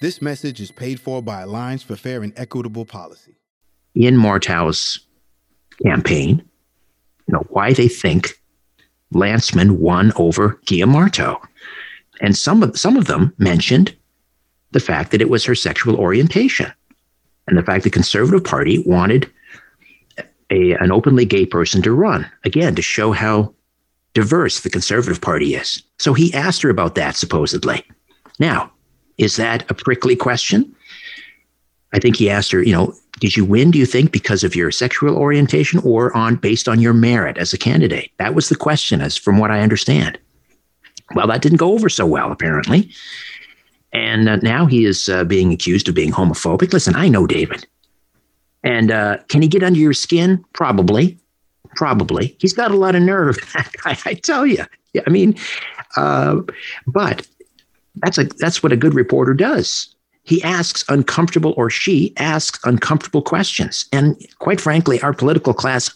[0.00, 3.36] This message is paid for by Alliance for Fair and Equitable Policy.
[3.94, 5.00] In Martow's
[5.84, 6.42] campaign,
[7.28, 8.40] you know, why they think
[9.14, 11.40] Lantsman won over Gila Martow.
[12.20, 13.94] And some of, some of them mentioned
[14.72, 16.72] the fact that it was her sexual orientation
[17.46, 19.30] and the fact the Conservative Party wanted
[20.50, 23.52] a, an openly gay person to run, again, to show how
[24.14, 25.82] diverse the Conservative Party is.
[25.98, 27.84] So he asked her about that, supposedly.
[28.38, 28.72] Now,
[29.18, 30.74] is that a prickly question?
[31.96, 34.54] I think he asked her, you know, did you win, do you think, because of
[34.54, 38.10] your sexual orientation or on based on your merit as a candidate?
[38.18, 40.18] That was the question, as from what I understand.
[41.14, 42.90] Well, that didn't go over so well, apparently.
[43.94, 46.74] And uh, now he is uh, being accused of being homophobic.
[46.74, 47.66] Listen, I know David.
[48.62, 50.44] And uh, can he get under your skin?
[50.52, 51.18] Probably.
[51.76, 52.36] Probably.
[52.40, 53.38] He's got a lot of nerve,
[53.86, 54.66] I tell you.
[55.06, 55.34] I mean,
[55.96, 56.40] uh,
[56.86, 57.26] but
[57.96, 59.95] that's a that's what a good reporter does
[60.26, 63.86] he asks uncomfortable or she asks uncomfortable questions.
[63.92, 65.94] And quite frankly, our political class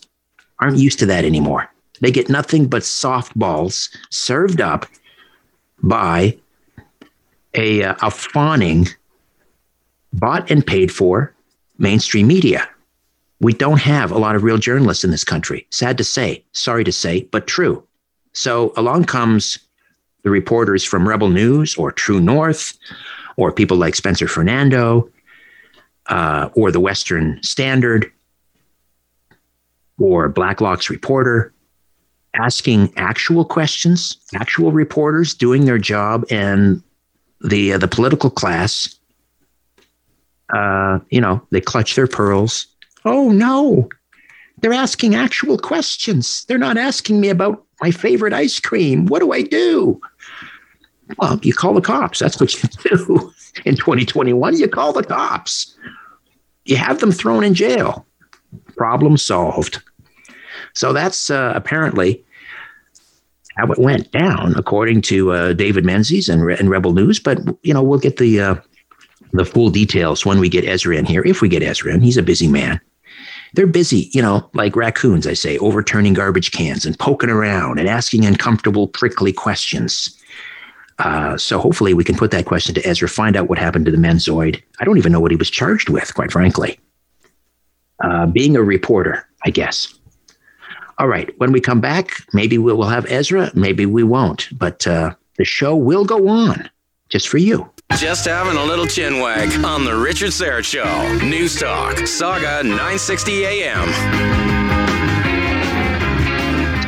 [0.61, 1.71] aren't used to that anymore.
[2.01, 4.87] They get nothing but softballs served up
[5.83, 6.39] by
[7.55, 8.87] a, uh, a fawning,
[10.13, 11.35] bought and paid for
[11.79, 12.69] mainstream media.
[13.41, 15.67] We don't have a lot of real journalists in this country.
[15.71, 17.83] Sad to say, sorry to say, but true.
[18.33, 19.59] So along comes
[20.23, 22.79] the reporters from Rebel News or True North
[23.41, 25.09] or people like Spencer Fernando
[26.07, 28.13] uh, or the Western Standard
[29.99, 31.53] or Blacklock's reporter
[32.35, 36.83] asking actual questions, actual reporters doing their job, and
[37.41, 38.95] the uh, the political class,
[40.55, 42.67] uh, you know, they clutch their pearls.
[43.07, 43.89] Oh no,
[44.61, 46.45] they're asking actual questions.
[46.45, 49.07] They're not asking me about my favorite ice cream.
[49.07, 49.99] What do I do?
[51.19, 52.19] Well, you call the cops.
[52.19, 53.33] That's what you do
[53.65, 54.57] in 2021.
[54.57, 55.77] You call the cops.
[56.65, 58.07] You have them thrown in jail.
[58.77, 59.83] Problem solved.
[60.75, 62.25] So that's uh, apparently
[63.57, 67.19] how it went down, according to uh, David Menzies and, Re- and Rebel News.
[67.19, 68.55] But you know, we'll get the uh,
[69.33, 71.23] the full details when we get Ezra in here.
[71.25, 72.81] If we get Ezra in, he's a busy man.
[73.55, 77.89] They're busy, you know, like raccoons, I say, overturning garbage cans and poking around and
[77.89, 80.17] asking uncomfortable, prickly questions.
[81.01, 83.91] Uh, so hopefully we can put that question to Ezra, find out what happened to
[83.91, 84.63] the Menzoid.
[84.81, 86.79] I don't even know what he was charged with, quite frankly.
[88.05, 89.95] Uh, being a reporter, I guess.
[90.99, 91.33] All right.
[91.39, 95.45] When we come back, maybe we'll, we'll have Ezra, maybe we won't, but uh, the
[95.47, 96.69] show will go on
[97.09, 97.71] just for you.
[97.97, 101.27] Just having a little chin wag on the Richard Syrett Show.
[101.27, 104.90] News Talk, Sauga 960 AM.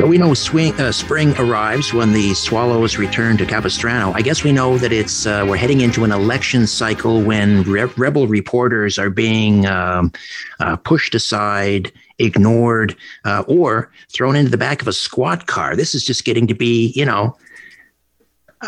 [0.03, 4.11] So we know swing, uh, spring arrives when the Swallows return to Capistrano.
[4.15, 7.85] I guess we know that it's uh, we're heading into an election cycle when re-
[7.97, 10.11] rebel reporters are being um,
[10.59, 15.77] uh, pushed aside, ignored, uh, or thrown into the back of a squad car.
[15.77, 17.37] This is just getting to be, you know,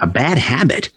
[0.00, 0.92] a bad habit.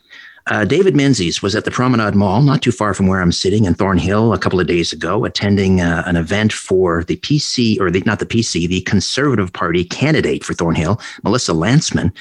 [0.50, 3.66] Uh, David Menzies was at the Promenade Mall, not too far from where I'm sitting
[3.66, 7.92] in Thornhill, a couple of days ago, attending uh, an event for the PC, or
[7.92, 12.14] the, not the PC, the Conservative Party candidate for Thornhill, Melissa Lantsman.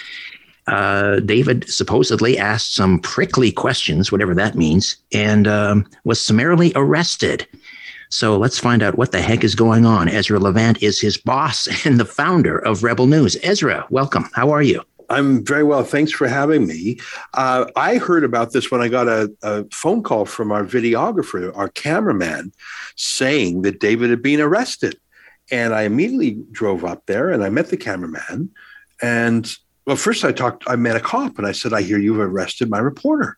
[0.66, 7.46] Uh, David supposedly asked some prickly questions, whatever that means, and um, was summarily arrested.
[8.08, 10.08] So let's find out what the heck is going on.
[10.08, 13.36] Ezra Levant is his boss and the founder of Rebel News.
[13.44, 14.28] Ezra, welcome.
[14.32, 14.82] How are you?
[15.08, 15.84] I'm very well.
[15.84, 16.98] Thanks for having me.
[17.34, 21.56] Uh, I heard about this when I got a, a, phone call from our videographer,
[21.56, 22.52] our cameraman,
[22.96, 24.98] saying that David had been arrested.
[25.50, 28.50] And I immediately drove up there and I met the cameraman.
[29.00, 32.18] And well, first I talked, I met a cop and I said, I hear you've
[32.18, 33.36] arrested my reporter.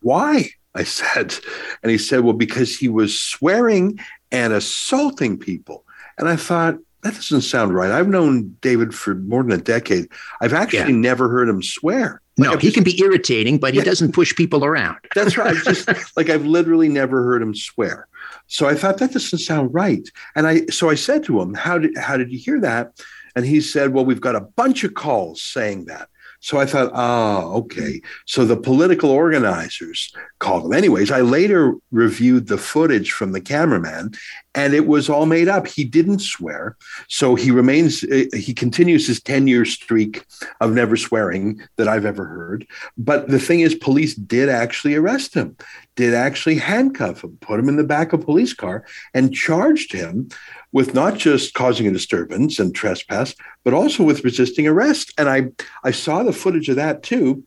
[0.00, 0.50] Why?
[0.74, 1.34] I said.
[1.82, 3.98] And he said, Well, because he was swearing
[4.32, 5.84] and assaulting people.
[6.18, 7.90] And I thought, that doesn't sound right.
[7.90, 10.08] I've known David for more than a decade.
[10.40, 10.98] I've actually yeah.
[10.98, 12.22] never heard him swear.
[12.38, 13.82] Like no, I've he just, can be irritating, but yeah.
[13.82, 14.96] he doesn't push people around.
[15.14, 15.54] That's right.
[15.64, 15.86] just
[16.16, 18.08] like I've literally never heard him swear.
[18.46, 20.08] So I thought that doesn't sound right.
[20.34, 22.98] And I so I said to him, "How did how did you hear that?"
[23.36, 26.08] And he said, "Well, we've got a bunch of calls saying that."
[26.44, 28.02] So I thought, oh, okay.
[28.26, 30.74] So the political organizers called him.
[30.74, 34.12] Anyways, I later reviewed the footage from the cameraman
[34.54, 35.66] and it was all made up.
[35.66, 36.76] He didn't swear.
[37.08, 40.26] So he remains, uh, he continues his 10 year streak
[40.60, 42.66] of never swearing that I've ever heard.
[42.98, 45.56] But the thing is, police did actually arrest him,
[45.96, 48.84] did actually handcuff him, put him in the back of a police car,
[49.14, 50.28] and charged him
[50.74, 55.14] with not just causing a disturbance and trespass, but also with resisting arrest.
[55.16, 55.52] And I,
[55.84, 57.44] I saw the footage of that too.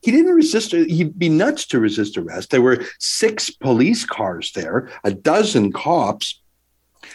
[0.00, 2.50] He didn't resist, he'd be nuts to resist arrest.
[2.50, 6.40] There were six police cars there, a dozen cops.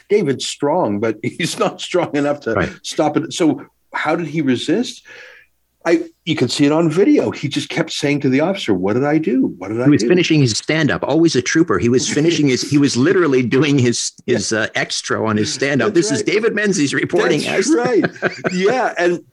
[0.07, 2.79] David's strong, but he's not strong enough to right.
[2.83, 3.33] stop it.
[3.33, 5.03] So, how did he resist?
[5.87, 7.31] I you can see it on video.
[7.31, 9.55] He just kept saying to the officer, "What did I do?
[9.57, 10.09] What did I?" He was do?
[10.09, 11.01] finishing his stand up.
[11.03, 11.79] Always a trooper.
[11.79, 12.69] He was finishing his.
[12.69, 15.93] He was literally doing his his uh, extra on his stand up.
[15.93, 16.17] This right.
[16.17, 17.39] is David Menzies reporting.
[17.39, 18.05] That's as- right.
[18.51, 19.23] yeah, and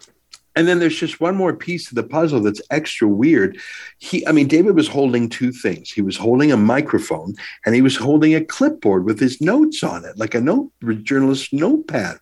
[0.56, 3.58] and then there's just one more piece to the puzzle that's extra weird.
[3.98, 5.90] He, I mean, David was holding two things.
[5.90, 7.34] He was holding a microphone
[7.66, 10.70] and he was holding a clipboard with his notes on it, like a note
[11.02, 12.18] journalist notepad.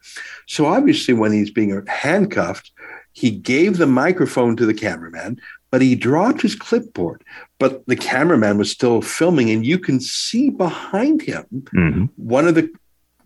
[0.47, 2.71] So obviously, when he's being handcuffed,
[3.13, 5.41] he gave the microphone to the cameraman,
[5.71, 7.23] but he dropped his clipboard.
[7.59, 12.05] But the cameraman was still filming, and you can see behind him mm-hmm.
[12.17, 12.71] one of the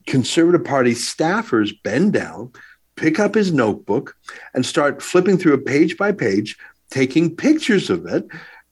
[0.07, 2.53] Conservative Party staffers bend down,
[2.95, 4.17] pick up his notebook,
[4.55, 6.57] and start flipping through a page by page,
[6.91, 8.25] taking pictures of it.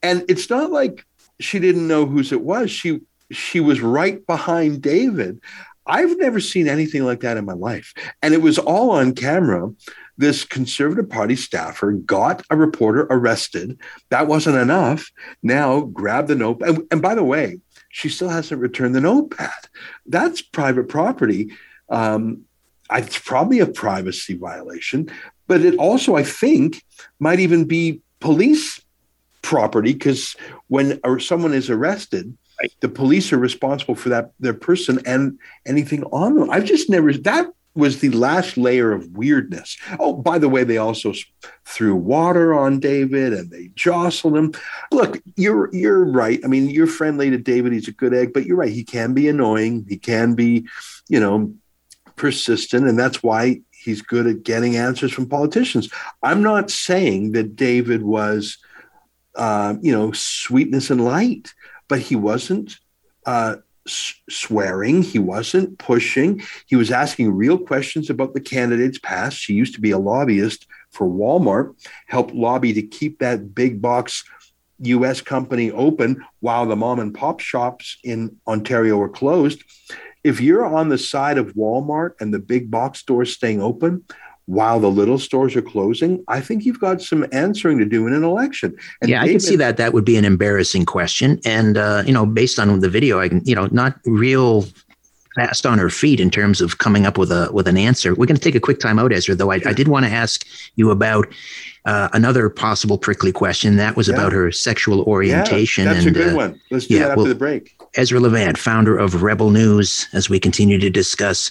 [0.03, 1.05] And it's not like
[1.41, 2.71] she didn't know whose it was.
[2.71, 3.01] She
[3.33, 5.41] she was right behind David.
[5.87, 7.93] I've never seen anything like that in my life.
[8.23, 9.73] And it was all on camera
[10.17, 13.79] this Conservative Party staffer got a reporter arrested.
[14.11, 15.11] That wasn't enough.
[15.43, 16.63] Now grab the note.
[16.63, 17.59] And, and by the way,
[17.89, 19.51] she still hasn't returned the notepad.
[20.07, 21.53] That's private property.
[21.89, 22.43] Um,
[22.91, 25.11] it's probably a privacy violation,
[25.47, 26.83] but it also, I think,
[27.19, 28.81] might even be police
[29.43, 30.37] property because
[30.69, 32.37] when someone is arrested,
[32.81, 36.51] the police are responsible for that their person and anything on them.
[36.51, 39.77] I've just never that was the last layer of weirdness.
[39.99, 41.13] Oh, by the way, they also
[41.65, 44.53] threw water on David and they jostled him.
[44.93, 46.41] Look, you're you're right.
[46.45, 47.73] I mean, you're friendly to David.
[47.73, 48.73] He's a good egg, but you're right.
[48.73, 49.87] He can be annoying.
[49.89, 50.69] He can be,
[51.09, 51.53] you know,
[52.17, 55.91] persistent, and that's why he's good at getting answers from politicians.
[56.23, 58.59] I'm not saying that David was,
[59.35, 61.53] uh, you know, sweetness and light,
[61.89, 62.79] but he wasn't.
[63.27, 63.57] Uh,
[63.87, 65.03] swearing.
[65.03, 66.43] He wasn't pushing.
[66.67, 69.37] He was asking real questions about the candidate's past.
[69.37, 71.75] She used to be a lobbyist for Walmart,
[72.07, 74.25] helped lobby to keep that big box
[74.81, 79.63] US company open while the mom and pop shops in Ontario were closed.
[80.23, 84.05] If you're on the side of Walmart and the big box stores staying open,
[84.47, 88.13] while the little stores are closing, I think you've got some answering to do in
[88.13, 88.77] an election.
[89.01, 89.77] And yeah, David, I can see that.
[89.79, 91.41] That would be an embarrassing question.
[91.45, 94.67] And, uh, you know, based on the video, I can, you know, not real
[95.35, 98.15] fast on her feet in terms of coming up with a with an answer.
[98.15, 99.35] We're going to take a quick time out, Ezra.
[99.35, 101.27] Though I, I did want to ask you about
[101.87, 103.77] uh, another possible prickly question.
[103.77, 104.15] That was yeah.
[104.15, 105.85] about her sexual orientation.
[105.85, 106.61] Yeah, that's and, a good uh, one.
[106.71, 107.77] Let's do yeah, that after well, the break.
[107.97, 111.51] Ezra Levant, founder of Rebel News, as we continue to discuss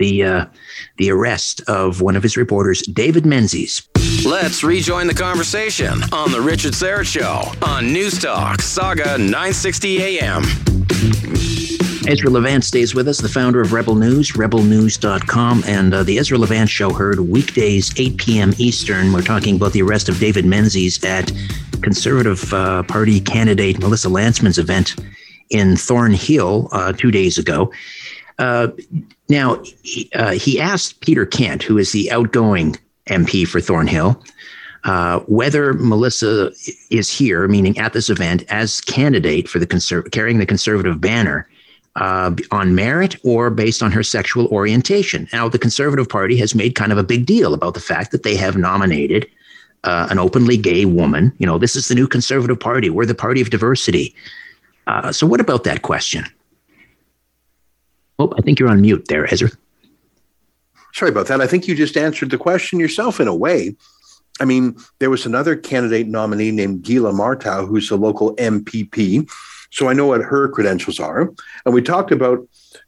[0.00, 0.46] the uh,
[0.96, 3.88] the arrest of one of his reporters, David Menzies.
[4.24, 10.42] Let's rejoin the conversation on the Richard Syrett Show on News Talk Sauga 960 AM.
[12.08, 16.38] Ezra Levant stays with us, the founder of Rebel News, rebelnews.com, and uh, the Ezra
[16.38, 18.52] Levant Show heard weekdays, 8 p.m.
[18.56, 19.12] Eastern.
[19.12, 21.30] We're talking about the arrest of David Menzies at
[21.82, 24.96] Conservative uh, Party candidate Melissa Lantsman's event
[25.50, 27.70] in Thornhill uh, two days ago.
[29.30, 32.76] Now, he, uh, he, asked Peter Kent, who is the outgoing
[33.06, 34.22] MP for Thornhill,
[34.84, 36.50] uh, whether Melissa
[36.90, 41.48] is here, meaning at this event, as candidate for the conser- carrying the conservative banner
[41.96, 45.28] uh, on merit or based on her sexual orientation.
[45.32, 48.22] Now, the Conservative Party has made kind of a big deal about the fact that
[48.22, 49.28] they have nominated
[49.84, 51.32] uh, an openly gay woman.
[51.38, 52.90] You know, this is the new Conservative Party.
[52.90, 54.14] We're the party of diversity.
[54.86, 56.24] Uh, so, what about that question?
[58.20, 59.50] Oh, I think you're on mute there, Ezra.
[60.92, 61.40] Sorry about that.
[61.40, 63.74] I think you just answered the question yourself in a way.
[64.40, 69.28] I mean, there was another candidate nominee named Gila Martow, who's a local MPP
[69.70, 71.32] so I know what her credentials are.
[71.64, 72.46] And we talked about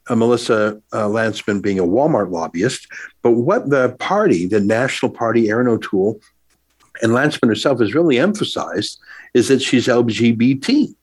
[0.09, 2.89] uh, Melissa uh, Lantsman being a Walmart lobbyist,
[3.22, 6.20] but what the party, the National Party, Erin O'Toole,
[7.01, 8.99] and Lantsman herself has really emphasized
[9.35, 10.95] is that she's LGBT.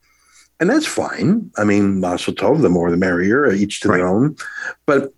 [0.60, 1.52] And that's fine.
[1.58, 3.98] I mean, Mazel Tov, the more the merrier, each to right.
[3.98, 4.36] their own.
[4.86, 5.14] But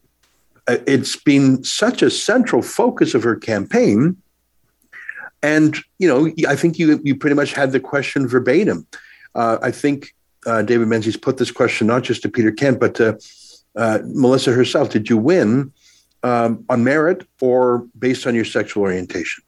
[0.68, 4.18] uh, it's been such a central focus of her campaign.
[5.42, 8.86] And, you know, I think you, you pretty much had the question verbatim.
[9.34, 10.14] Uh, I think
[10.46, 13.18] uh, David Menzies put this question not just to Peter Kent, but to
[13.76, 14.90] uh, Melissa herself.
[14.90, 15.74] Did you win
[16.22, 19.44] um, on merit or based on your sexual orientation?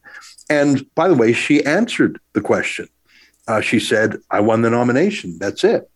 [0.50, 2.88] And by the way, she answered the question.
[3.48, 5.38] Uh, she said, I won the nomination.
[5.38, 5.90] That's it.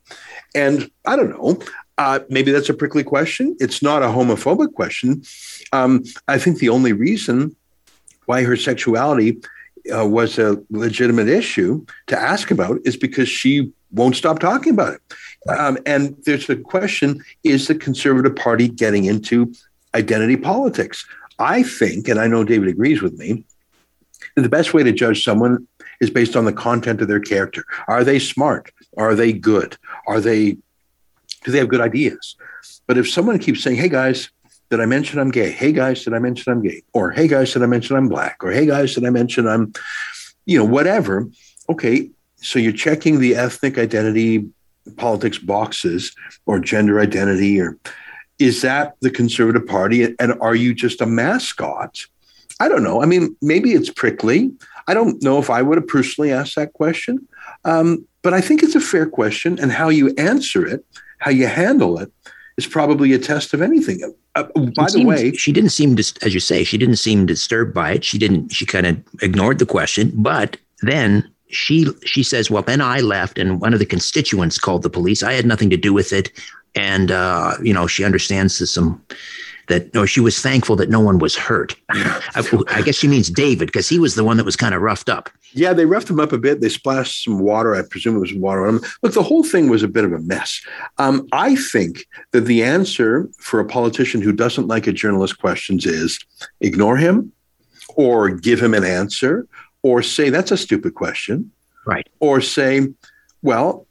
[0.53, 1.59] And I don't know.
[1.97, 3.55] Uh, maybe that's a prickly question.
[3.59, 5.23] It's not a homophobic question.
[5.71, 7.55] Um, I think the only reason
[8.25, 9.39] why her sexuality
[9.95, 14.95] uh, was a legitimate issue to ask about is because she won't stop talking about
[14.95, 15.01] it.
[15.49, 19.53] Um, and there's a question is the Conservative Party getting into
[19.95, 21.05] identity politics?
[21.39, 23.45] I think, and I know David agrees with me,
[24.35, 25.67] the best way to judge someone
[25.99, 27.63] is based on the content of their character.
[27.87, 28.71] Are they smart?
[28.97, 29.77] Are they good?
[30.07, 30.51] Are they,
[31.43, 32.35] do they have good ideas?
[32.87, 34.29] But if someone keeps saying, hey guys,
[34.69, 35.51] did I mention I'm gay?
[35.51, 36.83] Hey guys, did I mention I'm gay?
[36.93, 38.43] Or hey guys, did I mention I'm black?
[38.43, 39.73] Or hey guys, did I mention I'm,
[40.45, 41.29] you know, whatever.
[41.69, 44.47] Okay, so you're checking the ethnic identity
[44.95, 47.77] politics boxes or gender identity or
[48.39, 52.05] is that the conservative party and are you just a mascot
[52.59, 54.51] i don't know i mean maybe it's prickly
[54.87, 57.27] i don't know if i would have personally asked that question
[57.65, 60.85] um, but i think it's a fair question and how you answer it
[61.19, 62.11] how you handle it
[62.57, 64.01] is probably a test of anything
[64.35, 64.43] uh,
[64.75, 67.91] by the seemed, way she didn't seem as you say she didn't seem disturbed by
[67.91, 72.63] it she didn't she kind of ignored the question but then she she says, well,
[72.63, 75.23] then I left, and one of the constituents called the police.
[75.23, 76.31] I had nothing to do with it,
[76.75, 79.01] and uh, you know she understands some
[79.67, 81.75] that or she was thankful that no one was hurt.
[81.89, 82.21] I,
[82.69, 85.09] I guess she means David because he was the one that was kind of roughed
[85.09, 85.29] up.
[85.53, 86.61] Yeah, they roughed him up a bit.
[86.61, 87.75] They splashed some water.
[87.75, 88.83] I presume it was water on him.
[89.01, 90.61] Look, the whole thing was a bit of a mess.
[90.97, 95.85] Um, I think that the answer for a politician who doesn't like a journalist questions
[95.85, 96.19] is
[96.61, 97.31] ignore him
[97.95, 99.47] or give him an answer
[99.81, 101.51] or say that's a stupid question
[101.85, 102.87] right or say
[103.41, 103.87] well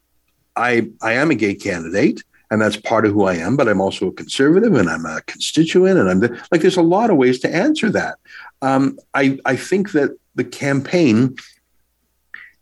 [0.54, 3.80] i i am a gay candidate and that's part of who i am but i'm
[3.80, 7.16] also a conservative and i'm a constituent and i'm the, like there's a lot of
[7.16, 8.18] ways to answer that
[8.62, 11.34] um, i i think that the campaign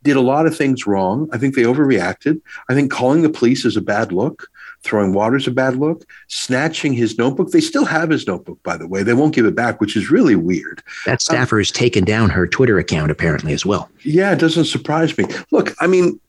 [0.03, 3.65] did a lot of things wrong i think they overreacted i think calling the police
[3.65, 4.49] is a bad look
[4.85, 6.05] Throwing water is a bad look.
[6.29, 7.51] Snatching his notebook.
[7.51, 9.03] They still have his notebook, by the way.
[9.03, 10.83] They won't give it back, which is really weird.
[11.07, 13.89] That um, staffer um, has taken down her Twitter account, apparently, as well.
[14.03, 15.25] Yeah, it doesn't surprise me.
[15.51, 16.21] Look, I mean,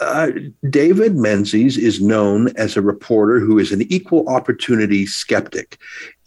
[0.00, 0.30] uh,
[0.68, 5.78] David Menzies is known as a reporter who is an equal opportunity skeptic.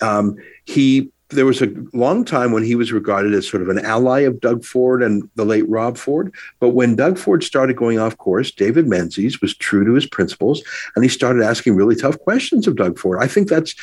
[0.01, 3.84] Um, he there was a long time when he was regarded as sort of an
[3.84, 6.34] ally of Doug Ford and the late Rob Ford.
[6.61, 10.63] But when Doug Ford started going off course, David Menzies was true to his principles
[10.95, 13.20] and he started asking really tough questions of Doug Ford.
[13.22, 13.76] I think that's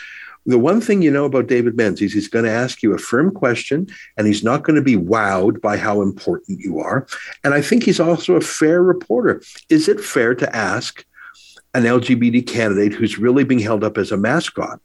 [0.46, 3.30] the one thing you know about David Menzies, he's going to ask you a firm
[3.32, 3.86] question
[4.16, 7.06] and he's not going to be wowed by how important you are.
[7.42, 9.42] And I think he's also a fair reporter.
[9.68, 11.04] Is it fair to ask
[11.72, 14.80] an LGBT candidate who's really being held up as a mascot?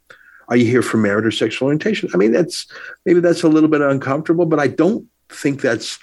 [0.49, 2.09] are you here for merit or sexual orientation?
[2.13, 2.67] I mean, that's
[3.05, 5.99] maybe that's a little bit uncomfortable, but I don't think that's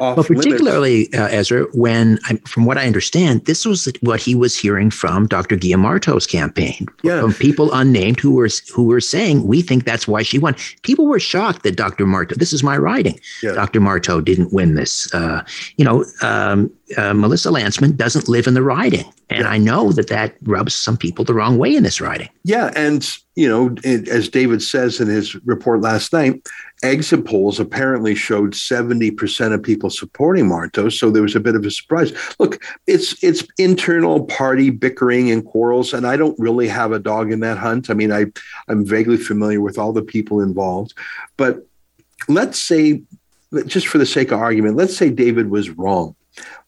[0.00, 0.16] off.
[0.16, 4.90] Well, particularly uh, Ezra, when from what I understand, this was what he was hearing
[4.90, 5.56] from Dr.
[5.56, 7.20] Gila Martow's campaign, yeah.
[7.20, 11.06] from people unnamed who were who were saying, "We think that's why she won." People
[11.06, 12.06] were shocked that Dr.
[12.06, 13.18] Martow, This is my writing.
[13.42, 13.52] Yeah.
[13.52, 13.80] Dr.
[13.80, 15.12] Martow didn't win this.
[15.14, 15.44] Uh,
[15.76, 19.10] you know, um, uh, Melissa Lantsman doesn't live in the riding.
[19.30, 19.48] And yeah.
[19.48, 22.28] I know that that rubs some people the wrong way in this riding.
[22.44, 22.72] Yeah.
[22.76, 26.46] And, you know, it, as David says in his report last night,
[26.84, 30.92] exit polls apparently showed 70% of people supporting Martow.
[30.92, 32.12] So there was a bit of a surprise.
[32.38, 35.92] Look, it's it's internal party bickering and quarrels.
[35.94, 37.90] And I don't really have a dog in that hunt.
[37.90, 38.26] I mean, I,
[38.68, 40.94] I'm vaguely familiar with all the people involved.
[41.36, 41.66] But
[42.28, 43.02] let's say,
[43.66, 46.14] just for the sake of argument, let's say David was wrong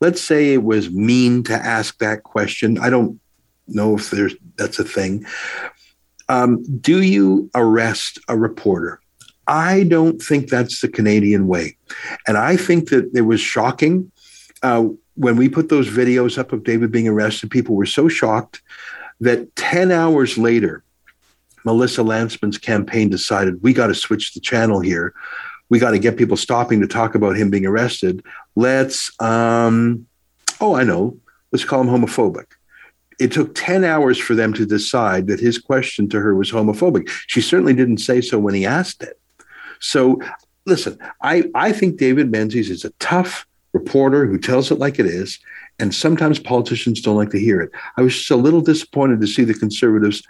[0.01, 2.79] let's say it was mean to ask that question.
[2.79, 3.21] I don't
[3.69, 5.27] know if there's that's a thing.
[6.29, 9.01] Um, do you arrest a reporter?
[9.49, 11.77] I don't think that's the Canadian way,
[12.27, 14.11] and I think that it was shocking
[14.63, 17.51] uh, when we put those videos up of David being arrested.
[17.51, 18.63] People were so shocked
[19.21, 20.83] that ten hours later,
[21.65, 25.15] Melissa Lantsman's campaign decided we got to switch the channel here
[25.69, 28.25] we got to get people stopping to talk about him being arrested.
[28.55, 30.07] Let's, um,
[30.61, 31.19] oh, I know,
[31.53, 32.47] let's call him homophobic.
[33.19, 37.09] It took 10 hours for them to decide that his question to her was homophobic.
[37.27, 39.19] She certainly didn't say so when he asked it.
[39.81, 40.21] So,
[40.67, 45.07] listen, I, I think David Menzies is a tough reporter who tells it like it
[45.07, 45.39] is.
[45.79, 47.71] And sometimes politicians don't like to hear it.
[47.99, 50.23] I was just a little disappointed to see the conservatives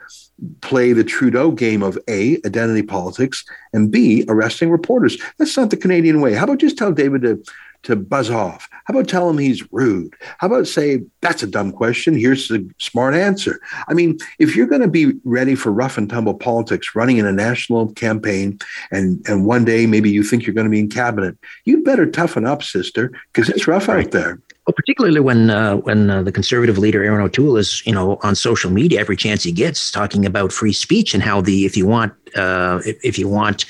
[0.60, 5.16] play the Trudeau game of A, identity politics, and B, arresting reporters.
[5.38, 6.34] That's not the Canadian way.
[6.34, 7.42] How about just tell David to,
[7.86, 8.68] to buzz off?
[8.84, 10.14] How about tell him he's rude?
[10.38, 12.14] How about say, that's a dumb question.
[12.14, 13.60] Here's the smart answer.
[13.88, 17.26] I mean, if you're going to be ready for rough and tumble politics, running in
[17.26, 18.58] a national campaign,
[18.90, 22.06] and, and one day maybe you think you're going to be in cabinet, you better
[22.10, 24.06] toughen up, sister, because it's rough right.
[24.06, 24.40] out there.
[24.66, 28.34] Well, particularly when uh, when uh, the conservative leader Erin O'Toole is, you know, on
[28.34, 31.86] social media every chance he gets, talking about free speech and how the if you
[31.86, 33.64] want uh, if, if you want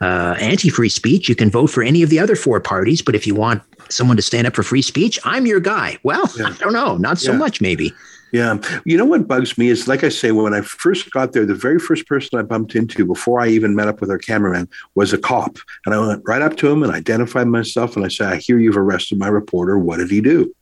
[0.00, 3.02] uh, anti-free speech, you can vote for any of the other four parties.
[3.02, 5.98] But if you want someone to stand up for free speech, I'm your guy.
[6.02, 6.46] Well, yeah.
[6.48, 7.38] I don't know, not so yeah.
[7.38, 7.92] much maybe.
[8.34, 8.58] Yeah.
[8.84, 11.54] You know what bugs me is, like I say, when I first got there, the
[11.54, 15.12] very first person I bumped into before I even met up with our cameraman was
[15.12, 15.56] a cop.
[15.86, 17.94] And I went right up to him and identified myself.
[17.94, 19.78] And I said, I hear you've arrested my reporter.
[19.78, 20.52] What did he do?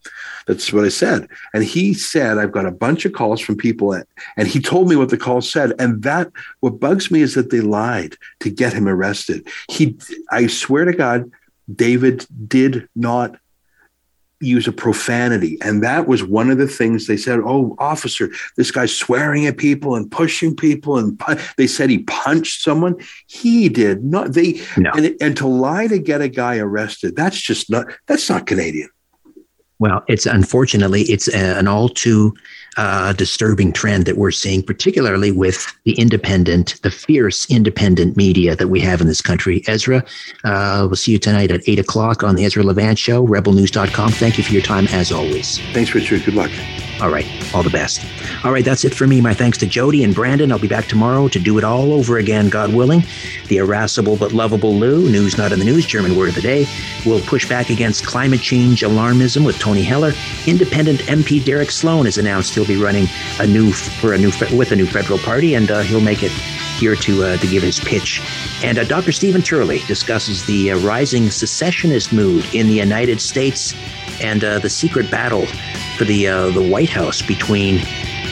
[0.47, 1.29] That's what I said.
[1.55, 3.93] And he said, I've got a bunch of calls from people.
[4.37, 5.73] And he told me what the call said.
[5.79, 9.47] And that, what bugs me is that they lied to get him arrested.
[9.69, 9.99] He,
[10.31, 11.31] I swear to God,
[11.75, 13.37] David did not
[14.41, 15.57] use a profanity.
[15.63, 19.57] And that was one of the things they said, oh, officer, this guy's swearing at
[19.57, 20.99] people and pushing people.
[20.99, 21.37] And pu-.
[21.57, 22.97] they said he punched someone.
[23.29, 24.33] He did not.
[24.33, 24.91] They, no.
[24.95, 28.89] and, and to lie to get a guy arrested, that's just not, that's not Canadian.
[29.83, 32.37] Well, it's unfortunately, it's an all too
[32.77, 38.69] uh, disturbing trend that we're seeing, particularly with the independent, the fierce independent media that
[38.69, 39.65] we have in this country.
[39.67, 40.05] Ezra,
[40.45, 44.13] uh, we'll see you tonight at 8 o'clock on the Ezra Levant Show, rebelnews.com.
[44.13, 45.59] Thank you for your time as always.
[45.73, 46.25] Thanks, Richard.
[46.25, 46.53] Good luck.
[47.03, 47.27] All right.
[47.53, 48.07] All the best.
[48.45, 48.65] All right.
[48.65, 49.21] That's it for me.
[49.21, 50.53] My thanks to Jody and Brandon.
[50.53, 53.03] I'll be back tomorrow to do it all over again, God willing.
[53.49, 56.65] The irascible but lovable Lou, news not in the news, German word of the day,
[57.05, 60.13] will push back against climate change alarmism with Tony Heller.
[60.47, 63.07] Independent MP Derek Sloan has announced he'll be running
[63.41, 66.31] a new for a new with a new federal party, and uh, he'll make it
[66.79, 68.21] here to uh, to give his pitch.
[68.63, 69.11] And uh, Dr.
[69.11, 73.75] Stephen Turley discusses the uh, rising secessionist mood in the United States
[74.21, 75.47] and uh, the secret battle
[75.97, 77.77] for the uh, the White House between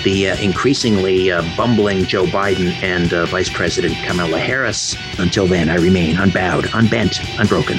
[0.05, 4.97] the uh, increasingly uh, bumbling Joe Biden and uh, Vice President Kamala Harris.
[5.19, 7.79] Until then, I remain unbowed, unbent, unbroken.